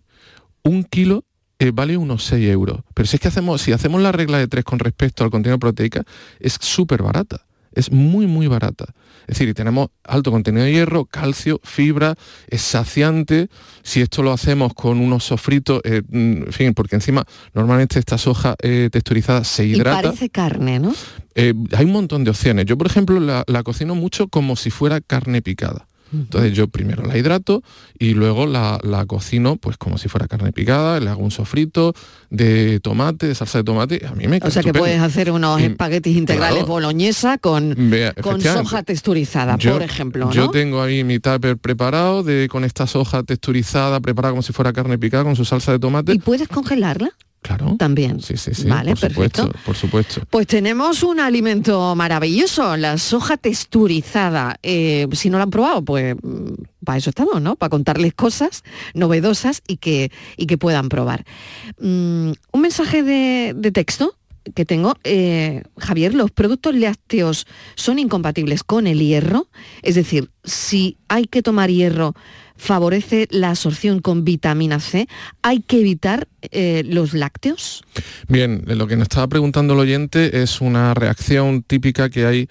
[0.63, 1.25] Un kilo
[1.59, 2.79] eh, vale unos 6 euros.
[2.95, 5.59] Pero si es que hacemos, si hacemos la regla de 3 con respecto al contenido
[5.59, 6.03] proteica,
[6.39, 7.45] es súper barata.
[7.73, 8.85] Es muy, muy barata.
[9.27, 12.15] Es decir, tenemos alto contenido de hierro, calcio, fibra,
[12.47, 13.49] es saciante.
[13.83, 18.17] Si esto lo hacemos con unos sofritos, eh, mm, en fin, porque encima normalmente esta
[18.17, 19.99] soja eh, texturizada se hidrata.
[19.99, 20.93] Y parece carne, ¿no?
[21.35, 22.65] Eh, hay un montón de opciones.
[22.65, 25.87] Yo, por ejemplo, la cocino mucho como si fuera carne picada.
[26.13, 27.63] Entonces yo primero la hidrato
[27.97, 31.93] y luego la, cocino pues como si fuera carne picada, le hago un sofrito
[32.29, 35.61] de tomate, de salsa de tomate, a mí me O sea que puedes hacer unos
[35.61, 37.75] espaguetis integrales boloñesa con,
[38.21, 40.31] con soja texturizada, por ejemplo.
[40.31, 44.73] Yo tengo ahí mi tupper preparado de, con esta soja texturizada, preparada como si fuera
[44.73, 46.13] carne picada, con su salsa de tomate.
[46.13, 47.11] ¿Y puedes congelarla?
[47.41, 47.75] Claro.
[47.77, 48.21] También.
[48.21, 48.67] Sí, sí, sí.
[48.67, 49.43] Vale, por perfecto.
[49.43, 50.21] Supuesto, por supuesto.
[50.29, 54.59] Pues tenemos un alimento maravilloso, la soja texturizada.
[54.61, 56.53] Eh, si no lo han probado, pues mm,
[56.85, 57.55] para eso estamos, ¿no?
[57.55, 61.25] Para contarles cosas novedosas y que, y que puedan probar.
[61.79, 64.15] Mm, un mensaje de, texto
[64.53, 69.47] que tengo, eh, Javier, los productos lácteos son incompatibles con el hierro,
[69.81, 72.15] es decir, si hay que tomar hierro
[72.61, 75.07] favorece la absorción con vitamina C.
[75.41, 77.83] ¿Hay que evitar eh, los lácteos?
[78.27, 82.49] Bien, lo que nos estaba preguntando el oyente es una reacción típica que hay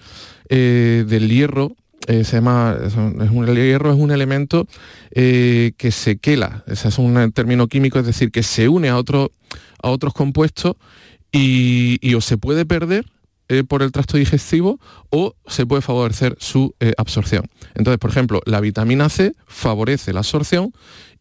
[0.49, 4.67] eh, del hierro eh, se llama, es un, el hierro es un elemento
[5.11, 9.31] que se quela, es un término químico, es decir, que se une a, otro,
[9.83, 10.75] a otros compuestos
[11.31, 13.05] y, o se puede perder
[13.51, 17.49] eh, por el tracto digestivo o se puede favorecer su eh, absorción.
[17.75, 20.71] Entonces, por ejemplo, la vitamina C favorece la absorción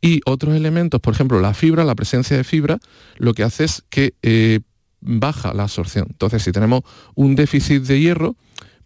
[0.00, 2.78] y otros elementos, por ejemplo, la fibra, la presencia de fibra,
[3.16, 4.60] lo que hace es que eh,
[5.00, 6.06] baja la absorción.
[6.08, 6.82] Entonces, si tenemos
[7.16, 8.36] un déficit de hierro,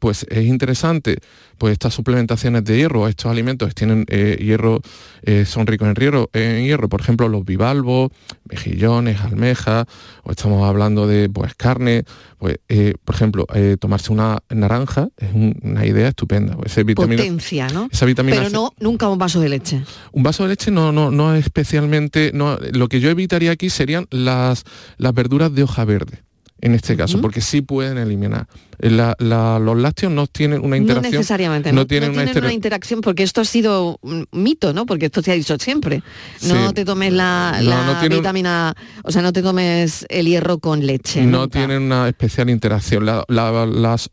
[0.05, 1.17] pues es interesante,
[1.57, 4.83] pues estas suplementaciones de hierro, estos alimentos tienen eh, hierro,
[5.23, 8.11] eh, son ricos en hierro, en hierro, por ejemplo, los bivalvos,
[8.45, 9.87] mejillones, almejas,
[10.23, 12.05] o estamos hablando de pues carne,
[12.37, 13.47] pues eh, por ejemplo,
[13.81, 16.55] tomarse una naranja es una idea estupenda.
[16.67, 17.89] Esa vitamina, Potencia, ¿no?
[17.91, 19.85] Esa vitamina Pero no, nunca un vaso de leche.
[20.13, 24.07] Un vaso de leche no, no, no especialmente, no, lo que yo evitaría aquí serían
[24.11, 24.65] las,
[24.99, 26.24] las verduras de hoja verde
[26.65, 28.47] en este caso, porque sí pueden eliminar.
[28.79, 31.13] los lácteos no tienen una interacción.
[31.13, 34.87] No necesariamente, no, tienen, una, interacción porque esto ha sido un mito, ¿no?
[34.87, 36.03] Porque esto se ha dicho siempre.
[36.49, 41.27] No te tomes la, vitamina, o sea, no te tomes el hierro con leche.
[41.27, 43.05] No tienen una especial interacción.
[43.05, 44.09] las, las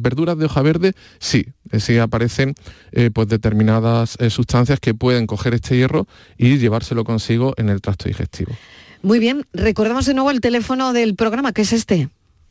[0.00, 1.46] verduras de hoja verde sí,
[1.78, 2.54] sí aparecen
[2.90, 7.80] eh, pues determinadas eh, sustancias que pueden coger este hierro y llevárselo consigo en el
[7.80, 8.56] tracto digestivo.
[9.06, 12.08] Muy bien, recordemos de nuevo el teléfono del programa, que es este.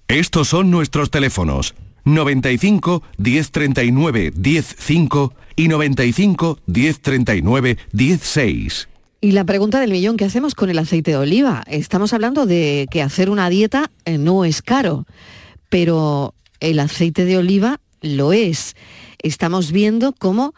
[0.08, 1.76] Estos son nuestros teléfonos.
[2.06, 8.88] 95 1039 105 y 95 1039 16.
[9.20, 11.62] Y la pregunta del millón, ¿qué hacemos con el aceite de oliva?
[11.68, 15.06] Estamos hablando de que hacer una dieta eh, no es caro,
[15.68, 18.78] pero el aceite de oliva lo es.
[19.22, 20.54] Estamos viendo cómo,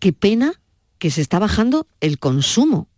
[0.00, 0.60] qué pena
[0.98, 2.88] que se está bajando el consumo.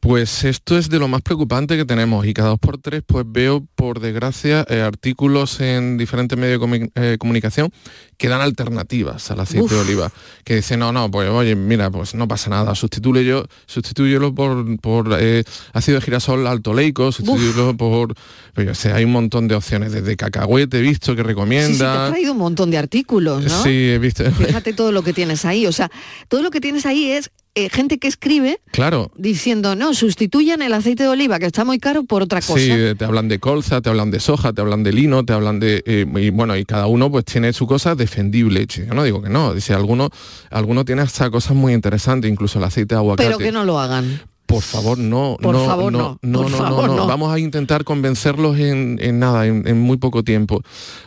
[0.00, 3.26] Pues esto es de lo más preocupante que tenemos y cada dos por tres pues
[3.28, 7.70] veo por desgracia eh, artículos en diferentes medios de eh, comunicación
[8.16, 10.10] que dan alternativas al aceite de oliva,
[10.44, 15.16] que dicen no, no, pues oye, mira, pues no pasa nada, sustituye sustituyelo por, por
[15.18, 18.14] eh, ácido de girasol alto leico, sustituyelo por,
[18.54, 21.94] pues, sé, hay un montón de opciones, desde cacahuete he visto que recomienda.
[21.94, 23.62] Sí, te traído un montón de artículos, ¿no?
[23.62, 24.30] Sí, he visto.
[24.30, 25.90] Fíjate todo lo que tienes ahí, o sea,
[26.28, 29.10] todo lo que tienes ahí es eh, gente que escribe claro.
[29.16, 32.60] diciendo, no, sustituyan el aceite de oliva, que está muy caro, por otra cosa.
[32.60, 35.58] Sí, te hablan de colza, te hablan de soja, te hablan de lino, te hablan
[35.58, 35.82] de...
[35.86, 38.66] Eh, y bueno, y cada uno pues tiene su cosa defendible.
[38.66, 40.10] Yo no digo que no, dice, alguno,
[40.50, 43.28] alguno tiene hasta cosas muy interesantes, incluso el aceite de aguacate.
[43.28, 44.20] Pero que no lo hagan.
[44.46, 48.96] Por favor, no, por no, favor, no, no, no, no, Vamos a intentar convencerlos en,
[49.20, 50.62] nada, en, muy poco tiempo.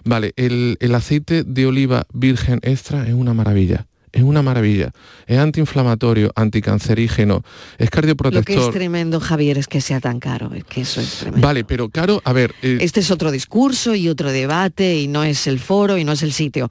[0.05, 4.91] Vale, el, el aceite de oliva virgen extra es una maravilla es una maravilla.
[5.25, 7.43] Es antiinflamatorio, anticancerígeno,
[7.77, 8.55] es cardioprotector.
[8.55, 11.45] Lo que es tremendo, Javier, es que sea tan caro, es que eso es tremendo.
[11.45, 12.53] Vale, pero caro, a ver...
[12.61, 16.13] Eh, este es otro discurso y otro debate y no es el foro y no
[16.13, 16.69] es el sitio.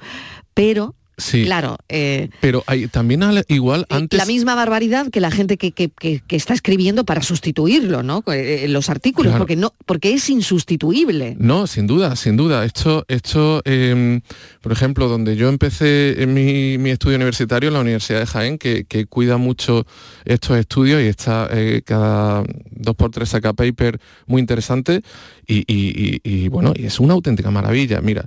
[0.54, 1.44] Pero Sí.
[1.44, 1.76] Claro.
[1.88, 4.18] Eh, pero hay, también igual eh, antes...
[4.18, 5.92] La misma barbaridad que la gente que,
[6.28, 8.24] está escribiendo para sustituirlo, ¿no?
[8.32, 11.36] Eh, los artículos, porque, no, porque es insustituible.
[11.38, 12.64] No, sin duda, sin duda.
[12.64, 14.22] Esto, esto em,
[14.62, 18.86] por ejemplo, donde yo empecé en mi, estudio universitario, en la Universidad de Jaén, que,
[19.08, 19.86] cuida mucho
[20.24, 21.50] estos estudios y está
[21.84, 25.02] cada dos por tres saca paper muy interesante,
[25.46, 28.00] y, bueno, y es una auténtica maravilla.
[28.00, 28.24] Mira,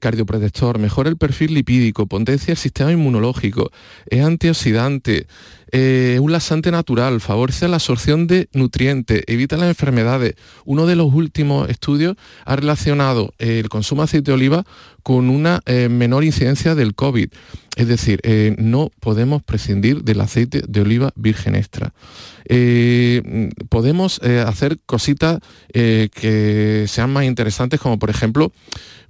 [0.00, 3.70] cardioprotector, mejora el perfil lipídico, potencia el sistema inmunológico,
[4.06, 5.28] es antioxidante,
[5.70, 10.34] eh, un laxante natural, favorece la absorción de nutrientes, evita las enfermedades.
[10.64, 14.64] Uno de los últimos estudios ha relacionado el consumo de aceite de oliva
[15.04, 17.28] con una eh, menor incidencia del COVID.
[17.76, 21.92] Es decir, eh, no podemos prescindir del aceite de oliva virgen extra.
[23.68, 25.38] podemos hacer cositas
[25.72, 28.52] que sean más interesantes, como por ejemplo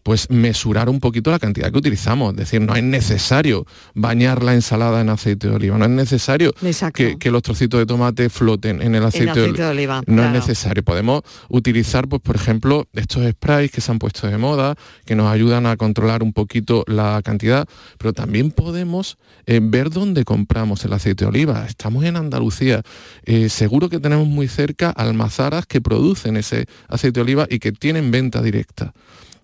[0.02, 2.32] pues mesurar un poquito la cantidad que utilizamos.
[2.32, 6.52] Es decir, no es necesario bañar la ensalada en aceite de oliva, no es necesario
[6.92, 10.02] que, los trocitos de tomate floten en el aceite, de, oliva.
[10.06, 10.82] No es necesario.
[10.82, 15.30] Podemos utilizar, pues, por ejemplo, estos sprays que se han puesto de moda, que nos
[15.30, 20.92] ayudan a controlar un poquito la cantidad, pero también podemos eh, ver dónde compramos el
[20.92, 21.66] aceite de oliva.
[21.66, 22.82] Estamos en Andalucía.
[23.24, 27.72] Eh, seguro que tenemos muy cerca almazaras que producen ese aceite de oliva y que
[27.72, 28.92] tienen venta directa.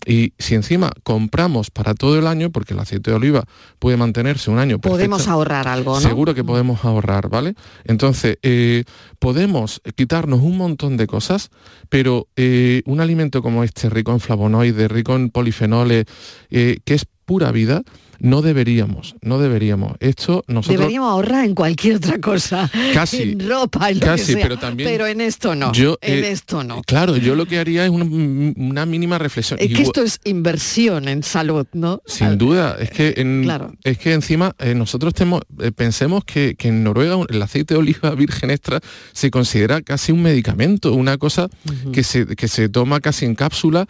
[0.05, 3.43] Y si encima compramos para todo el año, porque el aceite de oliva
[3.79, 4.79] puede mantenerse un año.
[4.79, 6.01] Podemos ahorrar algo, ¿no?
[6.01, 7.55] Seguro que podemos ahorrar, ¿vale?
[7.83, 8.83] Entonces, eh,
[9.19, 11.49] podemos quitarnos un montón de cosas,
[11.89, 16.05] pero eh, un alimento como este, rico en flavonoides, rico en polifenoles,
[16.49, 17.83] eh, que es pura vida,
[18.19, 19.93] no deberíamos, no deberíamos.
[19.99, 20.79] Esto nosotros...
[20.79, 22.69] Deberíamos ahorrar en cualquier otra cosa.
[22.93, 23.21] Casi.
[23.23, 24.89] En ropa, en lo que sea, pero también...
[24.89, 25.71] Pero en esto no.
[25.73, 26.81] Yo, en eh, esto no.
[26.83, 29.59] Claro, yo lo que haría es una, mínima reflexión.
[29.59, 32.01] Es que esto es inversión en salud, ¿no?
[32.05, 32.77] Sin duda.
[32.79, 33.49] Es que, en,
[33.83, 38.09] es que encima eh, nosotros tenemos, eh, pensemos que, en Noruega el aceite de oliva
[38.15, 38.79] virgen extra
[39.13, 41.47] se considera casi un medicamento, una cosa
[41.93, 43.87] que, se, que se toma casi en cápsula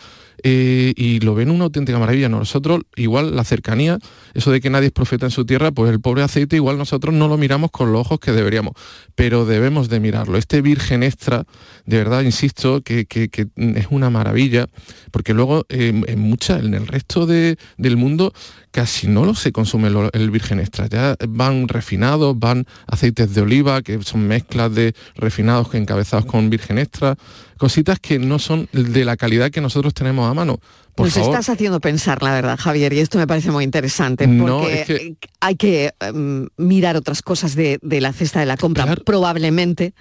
[0.47, 2.29] eh, y lo ven una auténtica maravilla.
[2.29, 3.97] Nosotros, igual la cercanía,
[4.35, 7.15] eso de que nadie es profeta en su tierra, pues el pobre aceite igual nosotros
[7.15, 8.73] no lo miramos con los ojos que deberíamos,
[9.15, 10.37] pero debemos de mirarlo.
[10.37, 11.45] Este virgen extra,
[11.87, 14.67] de verdad, insisto, que, es una maravilla,
[15.09, 18.31] porque luego en, mucha, en el resto del mundo
[18.75, 23.81] casi no lo se consume el virgen extra, ya van refinados, van aceites de oliva,
[23.81, 27.15] que son mezclas de refinados que encabezados con virgen extra,
[27.57, 30.59] cositas que no son de la calidad que nosotros tenemos a mano.
[30.93, 35.15] Por pues estás haciendo pensar, la verdad, Javier, y esto me parece muy interesante, porque
[35.39, 39.93] hay que em, mirar otras cosas de, la cesta de la compra, probablemente,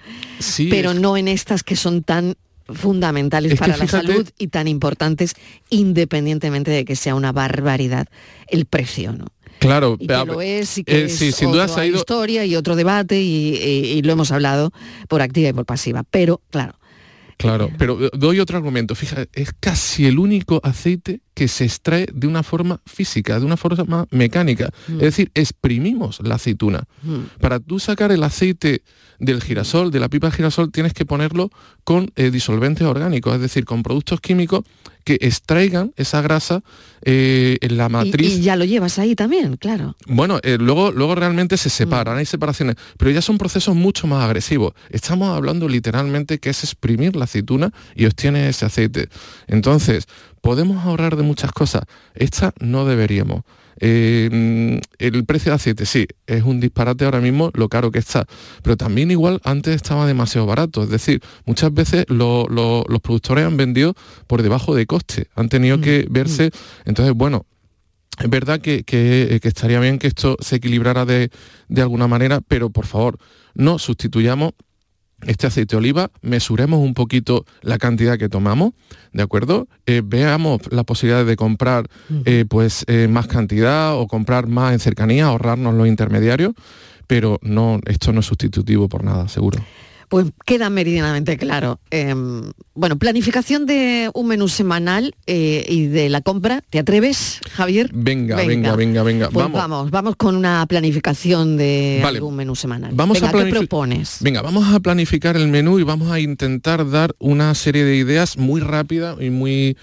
[0.69, 2.35] pero no en estas que son tan
[2.67, 5.35] fundamentales para la salud y tan importantes,
[5.69, 8.07] independientemente de que sea una barbaridad
[8.47, 9.27] el precio, ¿no?
[9.59, 11.97] Claro, y que lo es y que eh, es sin duda ha ido...
[11.97, 14.71] historia y otro debate y lo hemos hablado
[15.07, 16.03] por activa y por pasiva.
[16.11, 16.75] Pero, claro,
[17.37, 18.95] Claro, pero doy otro argumento.
[18.95, 23.57] Fíjate, es casi el único aceite que se extrae de una forma física, de una
[23.57, 24.71] forma mecánica.
[24.87, 24.95] Mm.
[24.95, 26.85] Es decir, exprimimos la aceituna.
[27.03, 27.39] Mm.
[27.41, 28.81] Para tú sacar el aceite
[29.19, 31.51] del girasol, de la pipa de girasol, tienes que ponerlo
[31.83, 34.63] con eh, disolventes orgánicos, es decir, con productos químicos
[35.03, 36.63] que extraigan esa grasa
[37.03, 38.37] eh, en la matriz.
[38.37, 39.95] Y, ya lo llevas ahí también, claro.
[40.07, 42.19] Bueno, eh, luego, luego realmente se separan, mm.
[42.19, 44.73] hay separaciones, pero ya son procesos mucho más agresivos.
[44.89, 49.09] Estamos hablando literalmente que es exprimir la aceituna y obtiene ese aceite.
[49.47, 50.07] Entonces,
[50.45, 51.85] podemos ahorrar de muchas cosas.
[52.13, 53.41] Esta no deberíamos.
[53.79, 58.27] Eh, el precio de aceite, sí, es un disparate ahora mismo lo caro que está,
[58.61, 63.95] pero también igual antes estaba demasiado barato, es decir, muchas veces los productores han vendido
[64.27, 66.89] por debajo de coste, han tenido que mm, verse, mm.
[66.89, 67.47] entonces bueno,
[68.19, 68.85] es verdad que,
[69.41, 71.31] estaría bien que esto se equilibrara de,
[71.69, 73.17] de alguna manera, pero por favor,
[73.55, 74.53] no sustituyamos
[75.25, 78.73] este aceite de oliva, mesuremos un poquito la cantidad que tomamos,
[79.13, 79.67] ¿de acuerdo?
[79.85, 81.87] Eh, veamos la posibilidad de comprar
[82.25, 86.53] eh, pues, eh, más cantidad o comprar más en cercanía, ahorrarnos los intermediarios,
[87.07, 89.63] pero no, esto no es sustitutivo por nada, seguro.
[90.09, 91.79] Pues queda meridianamente claro.
[91.89, 96.61] Em, bueno, planificación de un menú semanal eh, y de la compra.
[96.69, 97.89] ¿Te atreves, Javier?
[97.93, 99.29] Venga, venga, venga, venga.
[99.29, 99.91] Pues vamos.
[99.91, 100.15] vamos.
[100.15, 102.91] con una planificación de algún menú semanal.
[102.93, 104.17] Vamos a ¿qué propones?
[104.21, 108.37] Venga, vamos a planificar el menú y vamos a intentar dar una serie de ideas
[108.37, 109.77] muy rápidas y muy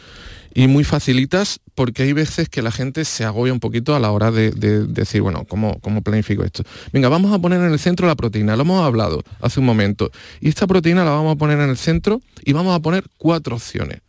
[0.54, 4.10] y muy facilitas porque hay veces que la gente se agobia un poquito a la
[4.10, 6.64] hora de, decir, bueno, ¿cómo, ¿cómo, planifico esto?
[6.92, 10.10] Venga, vamos a poner en el centro la proteína, lo hemos hablado hace un momento.
[10.40, 13.56] Y esta proteína la vamos a poner en el centro y vamos a poner cuatro
[13.56, 14.00] opciones,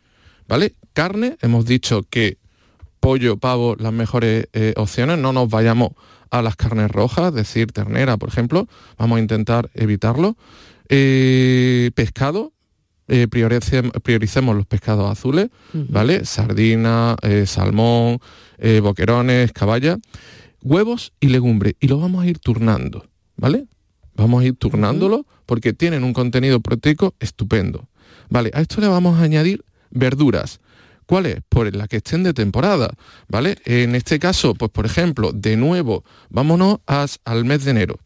[0.46, 0.74] ¿vale?
[0.92, 2.38] Carne, hemos dicho que
[3.00, 5.90] pollo, pavo, las mejores eh, opciones, no nos vayamos
[6.30, 8.66] a las carnes rojas, decir ternera, por ejemplo,
[8.98, 10.36] vamos a intentar evitarlo.
[10.88, 12.52] Eh, pescado,
[13.08, 16.24] eh, prioricemos, los pescados azules, ¿vale?
[16.24, 18.18] Sardina, eh, salmón,
[18.58, 19.98] eh, boquerones, caballa,
[20.62, 21.74] huevos y legumbres.
[21.80, 23.66] Y los vamos a ir turnando, ¿vale?
[24.14, 27.88] Vamos a ir turnándolo porque tienen un contenido proteico estupendo.
[28.30, 30.60] Vale, a esto le vamos a añadir verduras.
[31.06, 31.40] ¿Cuáles?
[31.50, 32.90] Por las que estén de temporada,
[33.28, 33.58] ¿vale?
[33.66, 37.98] En este caso, pues por ejemplo, de nuevo, vámonos al mes de enero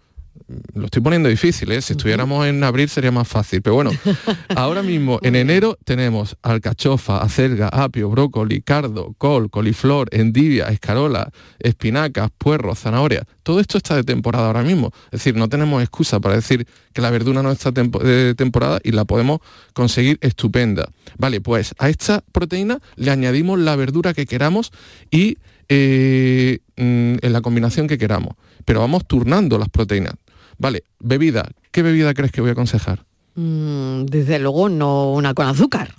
[0.74, 1.82] lo estoy poniendo difícil, ¿eh?
[1.82, 3.90] si estuviéramos en abril sería más fácil, pero bueno,
[4.56, 12.30] ahora mismo en enero tenemos alcachofa, acelga, apio, brócoli, cardo, col, coliflor, endivia, escarola, espinacas,
[12.38, 13.24] puerro, zanahoria.
[13.42, 14.90] Todo esto está de temporada ahora mismo.
[15.06, 18.92] Es decir, no tenemos excusa para decir que la verdura no está de temporada y
[18.92, 19.40] la podemos
[19.74, 20.88] conseguir estupenda.
[21.18, 24.72] Vale, pues a esta proteína le añadimos la verdura que queramos
[25.10, 25.36] y
[25.68, 28.34] eh, mm, en la combinación que queramos.
[28.64, 30.14] Pero vamos turnando las proteínas.
[30.58, 31.48] Vale, bebida.
[31.70, 33.04] ¿Qué bebida crees que voy a aconsejar?
[33.34, 35.94] Mm, desde luego no una con azúcar.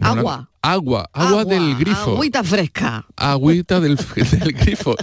[0.00, 0.48] agua.
[0.62, 1.08] agua.
[1.12, 1.44] agua.
[1.44, 2.12] del grifo.
[2.12, 3.04] Agüita fresca.
[3.16, 3.96] Agüita del,
[4.60, 4.94] grifo.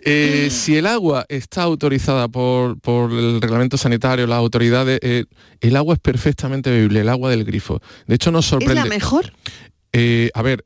[0.00, 2.76] Eh, si el agua está autorizada por,
[3.12, 5.26] el reglamento sanitario, las autoridades, eh,
[5.60, 7.80] el agua es perfectamente bebible, el agua del grifo.
[8.08, 8.80] De hecho, nos sorprende.
[8.80, 9.32] ¿Es la mejor?
[9.92, 10.62] Eh, a ver,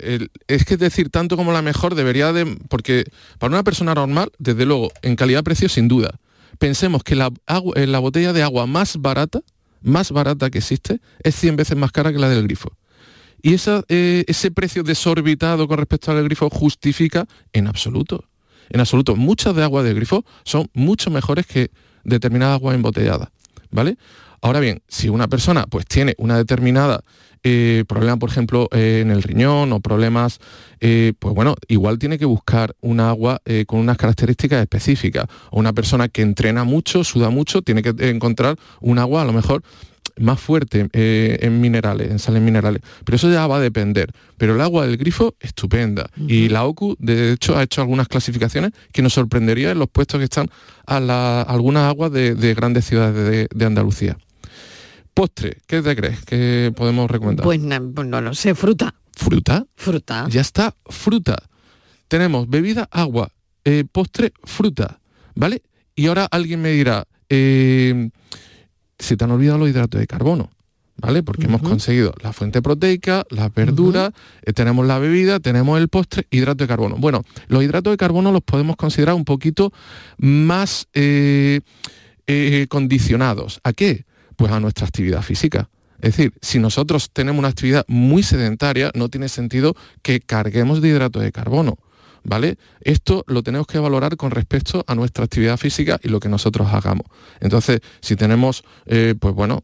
[0.48, 2.58] es que decir tanto como la mejor debería de...
[2.68, 3.04] Porque
[3.38, 6.18] para una persona normal, desde luego, en calidad-precio, sin duda
[6.62, 7.28] pensemos que la,
[7.74, 9.40] eh, la botella de agua más barata,
[9.80, 12.70] más barata que existe, es 100 veces más cara que la del grifo.
[13.42, 13.56] Y
[13.88, 18.26] eh, ese precio desorbitado con respecto al grifo justifica en absoluto.
[18.70, 21.72] En absoluto, muchas de agua del grifo son mucho mejores que
[22.04, 23.32] determinada agua embotellada.
[23.72, 23.96] ¿Vale?
[24.40, 27.02] Ahora bien, si una persona pues tiene una determinada
[27.42, 30.38] eh, problema, por ejemplo, eh, en el riñón o problemas,
[30.80, 35.26] eh, pues bueno, igual tiene que buscar un agua con unas características específicas.
[35.50, 39.32] O una persona que entrena mucho, suda mucho, tiene que encontrar un agua a lo
[39.32, 39.62] mejor
[40.18, 42.82] más fuerte eh, en minerales, en sales minerales.
[43.04, 44.12] Pero eso ya va a depender.
[44.36, 46.10] Pero el agua del grifo, estupenda.
[46.16, 50.18] Y la OCU, de hecho, ha hecho algunas clasificaciones que nos sorprendería en los puestos
[50.18, 50.50] que están
[50.86, 54.18] a, la, algunas aguas de, grandes ciudades de, Andalucía.
[55.14, 57.44] Postre, ¿qué te crees que podemos recomendar?
[57.44, 58.94] Pues no, pues no lo sé, fruta.
[59.14, 59.66] ¿Fruta?
[59.76, 60.26] Fruta.
[60.30, 61.36] Ya está, fruta.
[62.08, 63.30] Tenemos bebida, agua,
[63.64, 65.00] eh, postre, fruta,
[65.34, 65.62] ¿vale?
[65.94, 68.10] Y ahora alguien me dirá, eh,
[68.98, 70.50] se te han olvidado los hidratos de carbono.
[70.94, 71.22] ¿Vale?
[71.24, 76.28] Porque hemos conseguido la fuente proteica, las verduras, eh, tenemos la bebida, tenemos el postre,
[76.30, 76.96] hidrato de carbono.
[76.96, 79.72] Bueno, los hidratos de carbono los podemos considerar un poquito
[80.18, 80.86] más
[82.68, 83.60] condicionados.
[83.64, 84.04] ¿A qué?
[84.42, 85.70] Pues a nuestra actividad física.
[86.00, 90.88] Es decir, si nosotros tenemos una actividad muy sedentaria, no tiene sentido que carguemos de
[90.88, 91.78] hidratos de carbono.
[92.24, 92.56] ¿vale?
[92.80, 96.68] Esto lo tenemos que valorar con respecto a nuestra actividad física y lo que nosotros
[96.72, 97.06] hagamos.
[97.40, 99.62] Entonces, si tenemos, eh, pues bueno,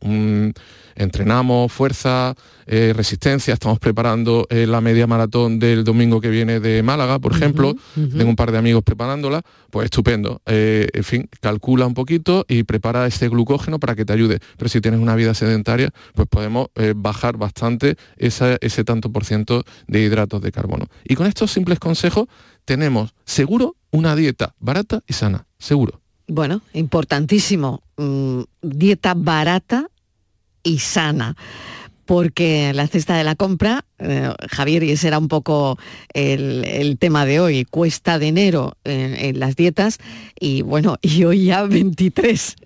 [0.99, 2.35] entrenamos fuerza,
[2.67, 7.33] eh, resistencia, estamos preparando eh, la media maratón del domingo que viene de Málaga, por
[7.33, 10.43] ejemplo, tengo un par de amigos preparándola, pues estupendo.
[10.47, 14.41] en fin, calcula un poquito y prepara ese glucógeno para que te ayude.
[14.57, 20.01] Pero si tienes una vida sedentaria, pues podemos bajar bastante ese tanto por ciento de
[20.01, 20.87] hidratos de carbono.
[21.05, 22.27] Y con estos simples consejos,
[22.65, 26.01] tenemos seguro una dieta barata y sana, seguro.
[26.27, 29.89] Bueno, importantísimo, mm, dieta barata
[30.63, 31.37] y sana
[32.09, 35.79] porque la cesta de la compra, eh, Javier, y ese era un poco
[36.15, 39.99] el, tema de hoy, cuesta de enero en, las dietas
[40.41, 42.57] y bueno, y hoy ya 23.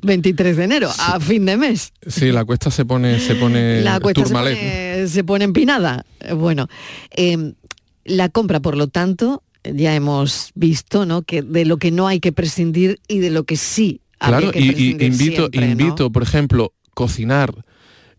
[0.00, 1.92] 23 de enero, a fin de mes.
[2.06, 6.06] Sí, la cuesta se pone, se pone la cuesta se pone, se pone, empinada.
[6.34, 6.66] Bueno,
[7.10, 7.52] em,
[8.06, 11.20] la compra, por lo tanto, ya hemos visto, ¿no?
[11.20, 14.58] Que de lo que no hay que prescindir y de lo que sí claro, que
[14.60, 17.52] prescindir y, invito, invito, por ejemplo, cocinar.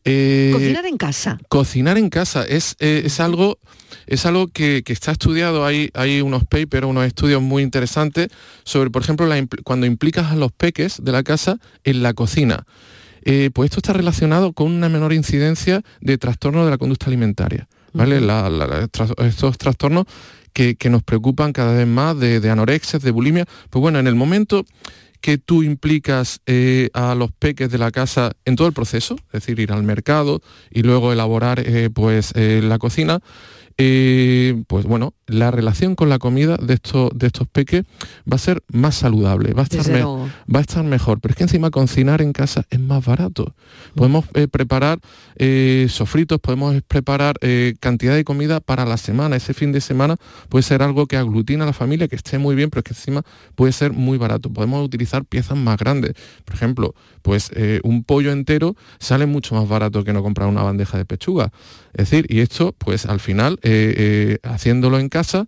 [0.06, 1.40] Eh, cocinar en casa.
[1.50, 3.58] Cocinar en casa es, eh, es algo,
[4.06, 5.66] es algo que, está estudiado.
[5.66, 8.28] Hay, hay unos papers, unos estudios muy interesantes
[8.64, 9.28] sobre, por ejemplo,
[9.64, 12.66] cuando implicas a los peques de la casa en la cocina.
[13.24, 17.68] Eh, pues esto está relacionado con una menor incidencia de trastorno de la conducta alimentaria.
[17.94, 18.22] ¿vale?
[19.26, 20.06] estos trastornos
[20.54, 23.46] que, nos preocupan cada vez más de, de anorexia, de bulimia.
[23.72, 24.66] Pues bueno, en el momento
[25.22, 29.42] que tú implicas eh, a los peques de la casa en todo el proceso, es
[29.42, 30.42] decir, ir al mercado
[30.72, 33.20] y luego elaborar eh, pues, eh, la cocina,
[33.78, 37.84] eh, pues bueno, la relación con la comida de estos, de estos peques
[38.32, 41.20] va a ser más saludable, va a, estar va a estar mejor.
[41.20, 43.54] Pero es que encima cocinar en casa es más barato.
[43.96, 45.00] Podemos eh, preparar
[45.36, 47.36] eh, sofritos, podemos preparar
[47.80, 49.36] cantidad de comida para la semana.
[49.36, 50.16] Ese fin de semana
[50.50, 52.94] puede ser algo que aglutina a la familia, que esté muy bien, pero es que
[52.94, 53.24] encima
[53.56, 54.52] puede ser muy barato.
[54.52, 56.14] Podemos utilizar piezas más grandes.
[56.46, 57.52] Por ejemplo, pues
[57.84, 61.52] un pollo entero sale mucho más barato que no comprar una bandeja de pechuga.
[61.94, 65.48] Es decir, y esto, pues al final, eh, eh, haciéndolo en casa,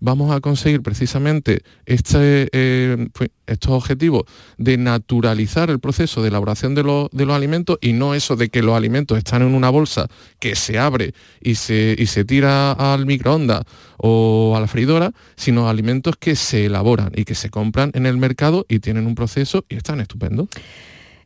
[0.00, 3.08] vamos a conseguir precisamente este, eh,
[3.46, 4.24] estos objetivos
[4.56, 8.62] de naturalizar el proceso de elaboración de, de, los alimentos y no eso de que
[8.62, 10.06] los alimentos están en una bolsa
[10.38, 13.64] que se abre y se, y se tira al microondas
[13.96, 18.18] o a la freidora, sino alimentos que se elaboran y que se compran en el
[18.18, 20.48] mercado y tienen un proceso y están estupendos.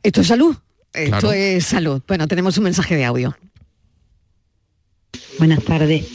[0.02, 0.56] Esto es salud.
[0.92, 2.02] Esto es salud.
[2.06, 3.36] Bueno, tenemos un mensaje de audio.
[5.38, 6.06] Buenas tardes.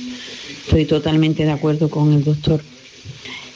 [0.64, 2.62] Estoy totalmente de acuerdo con el doctor.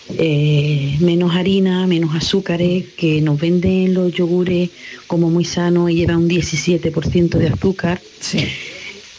[0.10, 4.70] Eh, menos harina, menos azúcares, que nos venden los yogures
[5.08, 8.02] como muy sanos y lleva un 17% de azúcar.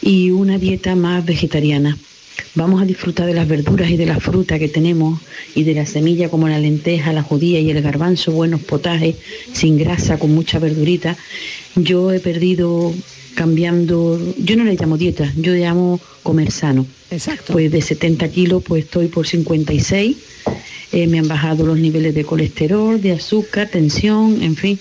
[0.01, 1.97] Y una dieta más vegetariana.
[2.55, 5.19] Vamos a disfrutar de las verduras y de la fruta que tenemos
[5.55, 9.15] y de la semilla como la lenteja, la judía y el garbanzo, buenos potajes,
[9.53, 11.17] sin grasa, con mucha verdurita.
[11.75, 12.93] Yo he perdido
[13.33, 16.85] cambiando, yo no le llamo dieta, yo le llamo comer sano.
[17.09, 17.53] Exacto.
[17.53, 20.17] Pues de 70 kilos pues estoy por 56,
[20.91, 24.79] eh, me han bajado los niveles de colesterol, de azúcar, tensión, en fin,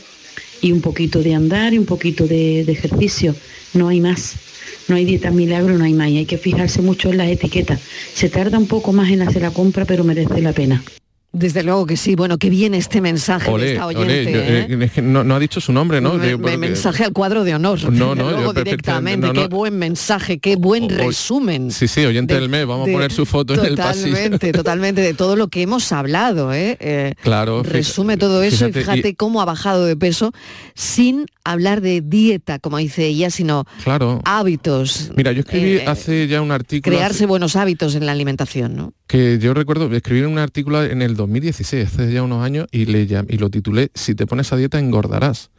[0.61, 3.35] y un poquito de andar y un poquito de, de ejercicio,
[3.73, 4.35] no hay más.
[4.89, 6.09] No hay dieta milagro, no hay más.
[6.09, 7.81] Hay que fijarse mucho en las etiquetas.
[8.15, 10.83] Se tarda un poco más en hacer la compra, pero merece la pena.
[11.33, 12.15] Desde luego que sí.
[12.15, 14.33] Bueno, que viene este mensaje de esta oyente.
[14.35, 14.91] ¿eh?
[14.97, 16.15] Eh, no, ha dicho su nombre, ¿no?
[16.15, 17.91] mensaje al cuadro de honor.
[17.91, 19.33] No, no, directamente.
[19.33, 21.71] Qué buen mensaje, qué buen resumen.
[21.71, 22.67] Sí, sí, oyente del mes.
[22.67, 24.09] Vamos a poner su foto en el pasillo.
[24.09, 26.53] Totalmente, totalmente de todo lo que hemos hablado.
[26.53, 26.77] ¿eh?
[26.81, 27.63] eh claro.
[27.63, 30.33] Resume todo eso y fíjate cómo ha bajado de peso
[30.75, 34.21] sin hablar de dieta, como dice ella, sino claro.
[34.25, 35.11] hábitos.
[35.17, 36.97] Mira, yo escribí hace ya un artículo.
[36.97, 38.93] Crearse buenos hábitos en la alimentación, ¿no?
[39.07, 43.03] Que yo recuerdo escribir un artículo en el 2016, hace ya unos años, y, le,
[43.03, 45.51] y lo titulé Si te pones a dieta engordarás.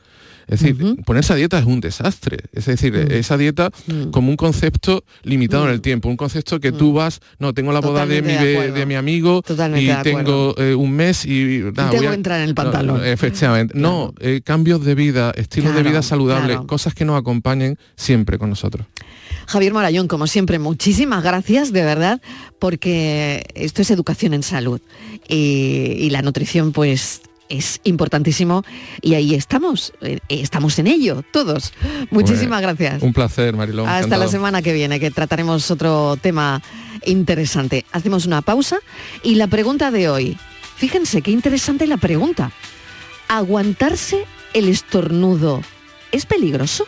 [0.45, 2.37] Es decir, ponerse a dieta es un desastre.
[2.51, 3.11] Es decir, Mm.
[3.13, 3.71] esa dieta
[4.11, 7.79] como un concepto limitado en el tiempo, un concepto que tú vas, no, tengo la
[7.79, 8.73] boda de mi, Mm.
[8.73, 11.61] De mi amigo Totalmente y tengo eh, un mes y...
[11.73, 12.97] nada, tengo voy a- entrar en el pantalón.
[12.97, 13.73] no, efectivamente.
[13.77, 16.67] No, eh, cambios de vida, estilos de vida saludables, claro.
[16.67, 18.85] cosas que nos acompañen siempre con nosotros.
[19.47, 22.21] Javier Morayón, como siempre, muchísimas gracias, de verdad,
[22.59, 24.81] porque esto es educación en salud
[25.27, 28.63] y, y la nutrición, pues es importantísimo
[29.01, 31.73] y ahí estamos, eh, estamos en ello, todos.
[32.09, 33.03] Muchísimas gracias.
[33.03, 33.87] Un placer, Marilón.
[33.87, 36.61] Hasta la semana que viene, que trataremos otro tema
[37.05, 37.85] interesante.
[37.91, 38.77] Hacemos una pausa
[39.21, 40.37] y la pregunta de hoy.
[40.77, 42.51] Fíjense qué interesante la pregunta.
[43.27, 45.61] ¿Aguantarse el estornudo
[46.11, 46.85] es peligroso?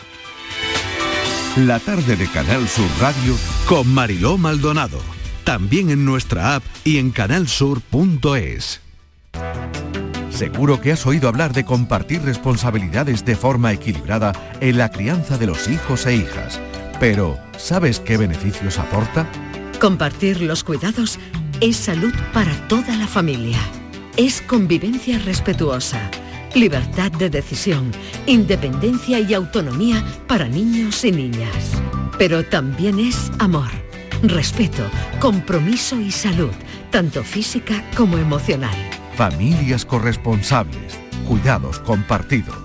[1.57, 3.33] La tarde de Canal Sur Radio
[3.65, 4.99] con Mariló Maldonado.
[5.45, 8.81] También en nuestra app y en canalsur.es.
[10.31, 15.47] Seguro que has oído hablar de compartir responsabilidades de forma equilibrada en la crianza de
[15.47, 16.59] los hijos e hijas.
[16.99, 19.25] Pero, ¿sabes qué beneficios aporta?
[19.79, 21.19] Compartir los cuidados
[21.61, 23.59] es salud para toda la familia.
[24.17, 26.11] Es convivencia respetuosa,
[26.55, 27.91] libertad de decisión,
[28.25, 31.73] independencia y autonomía para niños y niñas.
[32.17, 33.69] Pero también es amor,
[34.23, 34.83] respeto,
[35.19, 36.53] compromiso y salud,
[36.91, 38.75] tanto física como emocional.
[39.15, 40.97] Familias corresponsables.
[41.27, 42.64] Cuidados compartidos.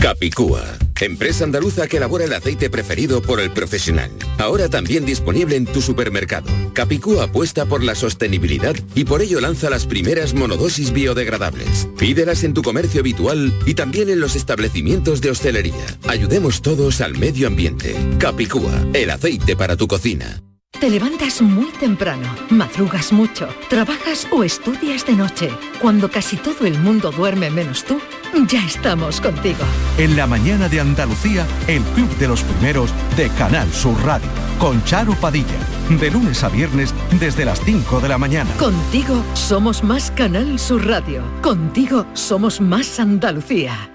[0.00, 0.64] Capicúa,
[0.98, 4.10] empresa andaluza que elabora el aceite preferido por el profesional.
[4.38, 6.50] Ahora también disponible en tu supermercado.
[6.72, 11.86] Capicúa apuesta por la sostenibilidad y por ello lanza las primeras monodosis biodegradables.
[11.98, 15.98] Pídelas en tu comercio habitual y también en los establecimientos de hostelería.
[16.08, 17.94] Ayudemos todos al medio ambiente.
[18.18, 20.40] Capicúa, el aceite para tu cocina.
[20.78, 25.50] Te levantas muy temprano, madrugas mucho, trabajas o estudias de noche.
[25.78, 28.00] Cuando casi todo el mundo duerme menos tú,
[28.48, 29.64] ya estamos contigo.
[29.98, 34.28] En la mañana de Andalucía, el Club de los Primeros de Canal Sur Radio.
[34.58, 35.46] Con Charo Padilla.
[35.88, 38.50] De lunes a viernes desde las 5 de la mañana.
[38.58, 41.22] Contigo somos más Canal Sur Radio.
[41.42, 43.90] Contigo somos más Andalucía.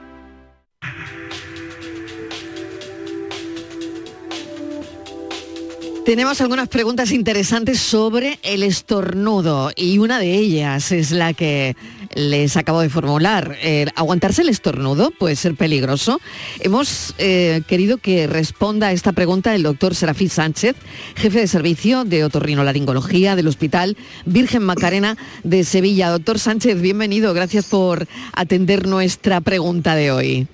[6.06, 11.76] Tenemos algunas preguntas interesantes sobre el estornudo y una de ellas es la que
[12.14, 13.58] les acabo de formular.
[13.64, 16.22] Eh, ¿Aguantarse el estornudo puede ser peligroso?
[16.60, 20.76] Hemos eh, querido que responda a esta pregunta el doctor Serafín Sánchez,
[21.16, 23.98] jefe de servicio de otorrinolaringología del Hospital
[24.28, 26.12] Virgen Macarena de Sevilla.
[26.12, 27.34] Doctor Sánchez, bienvenido.
[27.34, 30.48] Gracias por atender nuestra pregunta de hoy.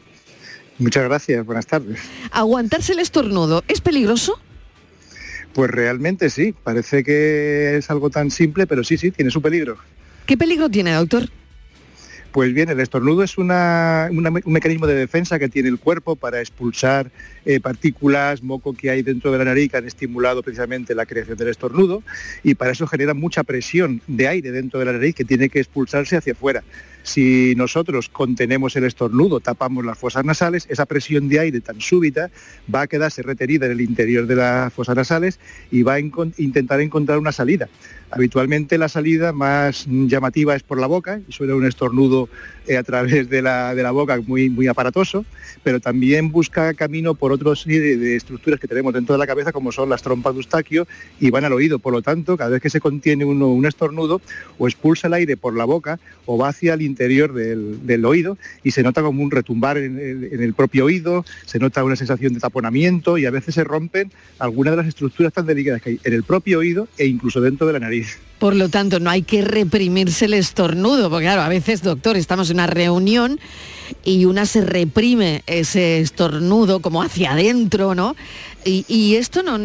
[0.79, 1.99] Muchas gracias, buenas tardes.
[2.31, 4.39] ¿Aguantarse el estornudo es peligroso?
[5.53, 9.77] Pues realmente sí, parece que es algo tan simple, pero sí, sí, tiene su peligro.
[10.25, 11.27] ¿Qué peligro tiene, doctor?
[12.31, 15.77] Pues bien, el estornudo es una- una me- un mecanismo de defensa que tiene el
[15.79, 17.11] cuerpo para expulsar
[17.43, 21.35] eh, partículas, moco que hay dentro de la nariz que han estimulado precisamente la creación
[21.37, 22.03] del estornudo
[22.43, 25.59] y para eso genera mucha presión de aire dentro de la nariz que tiene que
[25.59, 26.63] expulsarse hacia afuera.
[27.03, 32.29] Si nosotros contenemos el estornudo, tapamos las fosas nasales, esa presión de aire tan súbita
[32.73, 35.39] va a quedarse retenida en el interior de las fosas nasales
[35.71, 37.69] y va a intentar encontrar una salida.
[38.11, 42.27] Habitualmente la salida más llamativa es por la boca y suena un estornudo
[42.67, 45.25] eh, a través de la, de la boca muy, muy aparatoso,
[45.63, 49.71] pero también busca camino por serie de estructuras que tenemos dentro de la cabeza como
[49.71, 50.87] son las trompas de Eustaquio
[51.19, 51.79] y van al oído.
[51.79, 54.21] Por lo tanto, cada vez que se contiene uno un estornudo,
[54.57, 58.37] o expulsa el aire por la boca o va hacia el interior del, del oído
[58.63, 61.95] y se nota como un retumbar en el, en el propio oído, se nota una
[61.95, 65.91] sensación de taponamiento y a veces se rompen algunas de las estructuras tan delicadas que
[65.91, 68.19] hay en el propio oído e incluso dentro de la nariz.
[68.39, 72.49] Por lo tanto, no hay que reprimirse el estornudo, porque claro, a veces, doctor, estamos
[72.49, 73.39] en una reunión
[74.03, 78.15] y una se reprime ese estornudo como hacia adentro, ¿no?
[78.65, 79.59] Y, y esto no,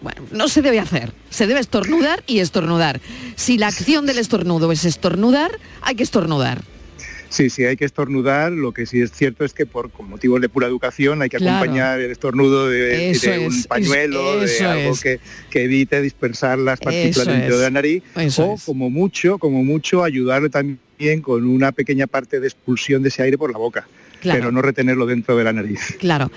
[0.00, 1.12] bueno, no se debe hacer.
[1.30, 3.00] Se debe estornudar y estornudar.
[3.34, 6.62] Si la acción del estornudo es estornudar, hay que estornudar.
[7.28, 8.52] Sí, sí, hay que estornudar.
[8.52, 11.56] Lo que sí es cierto es que por motivos de pura educación hay que Claro.
[11.58, 13.12] acompañar el estornudo de,
[13.46, 15.00] un es, pañuelo, de algo es.
[15.02, 15.20] que,
[15.50, 18.02] que evite dispersar las partículas dentro de la nariz.
[18.16, 23.08] eso o como mucho, como mucho, ayudarle también con una pequeña parte de expulsión de
[23.08, 23.88] ese aire por la boca.
[24.20, 24.40] Claro.
[24.40, 25.96] Pero no retenerlo dentro de la nariz.
[25.98, 26.30] Claro.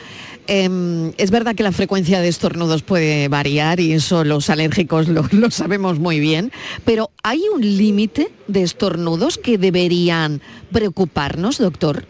[0.48, 5.24] Em, es verdad que la frecuencia de estornudos puede variar y eso los alérgicos lo,
[5.32, 6.52] lo sabemos muy bien,
[6.86, 12.06] pero ¿hay un límite de estornudos que deberían preocuparnos, doctor?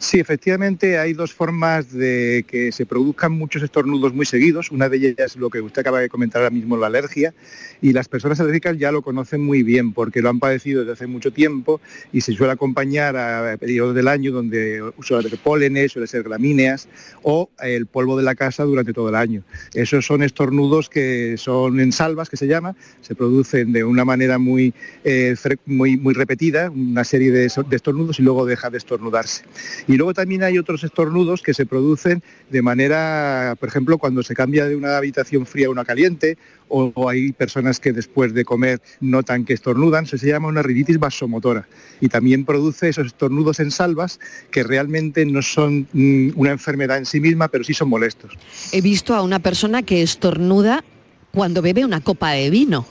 [0.00, 4.70] Sí, efectivamente hay dos formas de que se produzcan muchos estornudos muy seguidos.
[4.70, 7.34] Una de ellas es lo que usted acaba de comentar ahora mismo, la alergia.
[7.82, 11.06] Y las personas alérgicas ya lo conocen muy bien porque lo han padecido desde hace
[11.08, 11.80] mucho tiempo
[12.12, 16.88] y se suele acompañar a periodos del año donde suele ser pólenes, suele ser gramíneas
[17.22, 19.42] o el polvo de la casa durante todo el año.
[19.74, 24.38] Esos son estornudos que son en salvas, que se llama, se producen de una manera
[24.38, 24.72] muy,
[25.02, 25.34] eh,
[25.66, 29.42] muy, repetida, una serie de estornudos y luego deja de estornudarse.
[29.88, 34.34] Y luego también hay otros estornudos que se producen de manera, por ejemplo, cuando se
[34.34, 36.36] cambia de una habitación fría a una caliente,
[36.68, 40.98] o, hay personas que después de comer notan que estornudan, eso se llama una rinitis
[40.98, 41.66] vasomotora.
[42.02, 44.20] Y también produce esos estornudos en salvas
[44.50, 48.32] que realmente no son mm, una enfermedad en sí misma, pero sí son molestos.
[48.72, 50.84] He visto a una persona que estornuda
[51.32, 52.86] cuando bebe una copa de vino.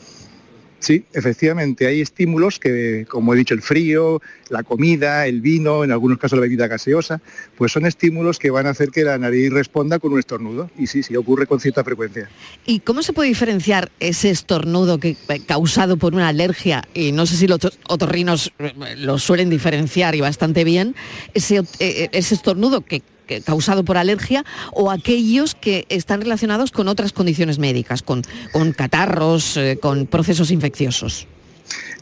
[0.80, 5.92] Sí, efectivamente, hay estímulos que, como he dicho, el frío, la comida, el vino, en
[5.92, 7.20] algunos casos la bebida gaseosa,
[7.58, 10.70] pues son estímulos que van a hacer que la nariz responda con un estornudo.
[10.78, 12.30] Y sí, sí, ocurre con cierta frecuencia.
[12.66, 16.84] ¿Y cómo se puede diferenciar ese estornudo que, eh, causado por una alergia?
[16.94, 20.96] Y no sé si los otorrinos eh, lo suelen diferenciar y bastante bien,
[21.34, 23.02] ese, eh, ese estornudo que
[23.46, 29.58] causado por alergia o aquellos que están relacionados con otras condiciones médicas, con, con catarros,
[29.58, 31.28] eh, con procesos infecciosos.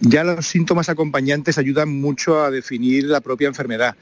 [0.02, 3.96] Ya los síntomas acompañantes ayudan mucho a definir la propia enfermedad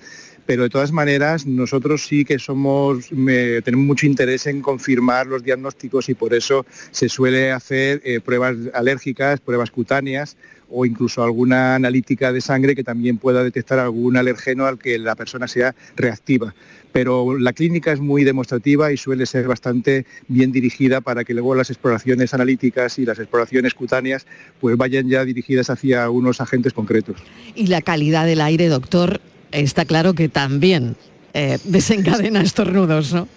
[0.46, 6.10] pero de todas maneras nosotros sí que somos, tenemos mucho interés en confirmar los diagnósticos
[6.10, 10.36] y por eso se suele hacer eh, pruebas alérgicas, pruebas cutáneas
[10.70, 15.16] o incluso alguna analítica de sangre que también pueda detectar algún alergeno al que la
[15.16, 16.54] persona sea reactiva
[16.94, 21.56] pero la clínica es muy demostrativa y suele ser bastante bien dirigida para que luego
[21.56, 24.26] las exploraciones analíticas y las exploraciones cutáneas
[24.62, 27.18] pues vayan ya dirigidas hacia unos agentes concretos.
[27.56, 29.20] Y la calidad del aire, doctor,
[29.52, 30.96] está claro que también
[31.34, 33.28] eh, desencadena estornudos, ¿no?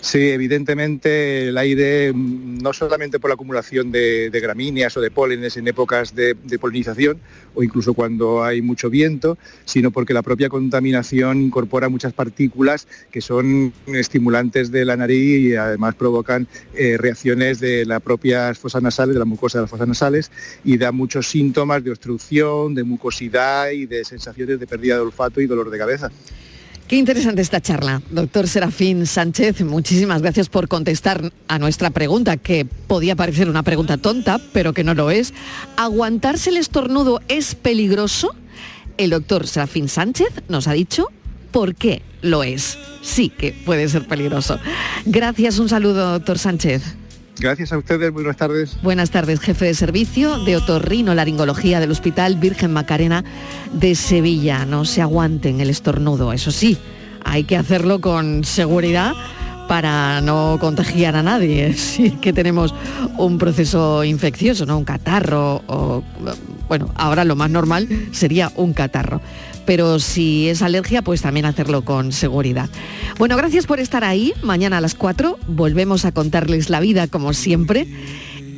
[0.00, 5.56] Sí, evidentemente el aire, mm, no solamente por la acumulación de, gramíneas o de pólenes
[5.56, 7.18] en épocas de, polinización
[7.54, 13.20] o incluso cuando hay mucho viento, sino porque la propia contaminación incorpora muchas partículas que
[13.20, 19.14] son estimulantes de la nariz y además provocan eh, reacciones de las propias fosas nasales,
[19.14, 20.30] de la mucosa de las fosas nasales
[20.64, 25.40] y da muchos síntomas de obstrucción, de mucosidad y de sensaciones de pérdida de olfato
[25.40, 26.10] y dolor de cabeza.
[26.88, 28.00] Qué interesante esta charla.
[28.08, 33.98] Doctor Serafín Sánchez, muchísimas gracias por contestar a nuestra pregunta, que podía parecer una pregunta
[33.98, 35.34] tonta, pero que no lo es.
[35.76, 38.34] ¿Aguantarse el estornudo es peligroso?
[38.96, 41.08] El doctor Serafín Sánchez nos ha dicho
[41.50, 42.78] por qué lo es.
[43.02, 44.58] Sí que puede ser peligroso.
[45.04, 46.82] Gracias, un saludo, doctor Sánchez.
[47.40, 48.76] Gracias a ustedes, buenas tardes.
[48.82, 53.24] Buenas tardes, jefe de servicio de otorrino laringología del Hospital Virgen Macarena
[53.72, 54.64] de Sevilla.
[54.66, 56.78] No se aguanten el estornudo, eso sí,
[57.24, 59.12] hay que hacerlo con seguridad
[59.68, 61.74] para no contagiar a nadie.
[61.78, 62.74] Si que tenemos
[63.18, 64.78] un proceso infeccioso, ¿no?
[64.78, 65.62] Un catarro
[66.68, 69.20] bueno, ahora lo más normal sería un catarro
[69.68, 72.70] pero si es alergia, pues también hacerlo con seguridad.
[73.18, 74.32] Bueno, gracias por estar ahí.
[74.42, 77.86] Mañana a las 4 volvemos a contarles la vida como siempre.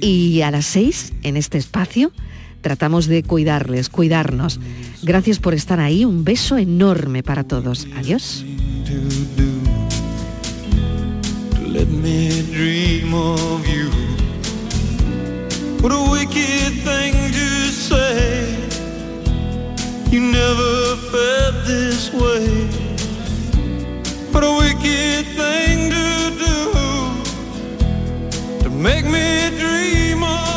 [0.00, 2.12] Y a las 6, en este espacio,
[2.60, 4.60] tratamos de cuidarles, cuidarnos.
[5.02, 6.04] Gracias por estar ahí.
[6.04, 7.88] Un beso enorme para todos.
[7.96, 8.44] Adiós.
[20.10, 22.66] You never felt this way.
[24.32, 26.54] What a wicked thing to do
[28.64, 30.49] to make me dream of.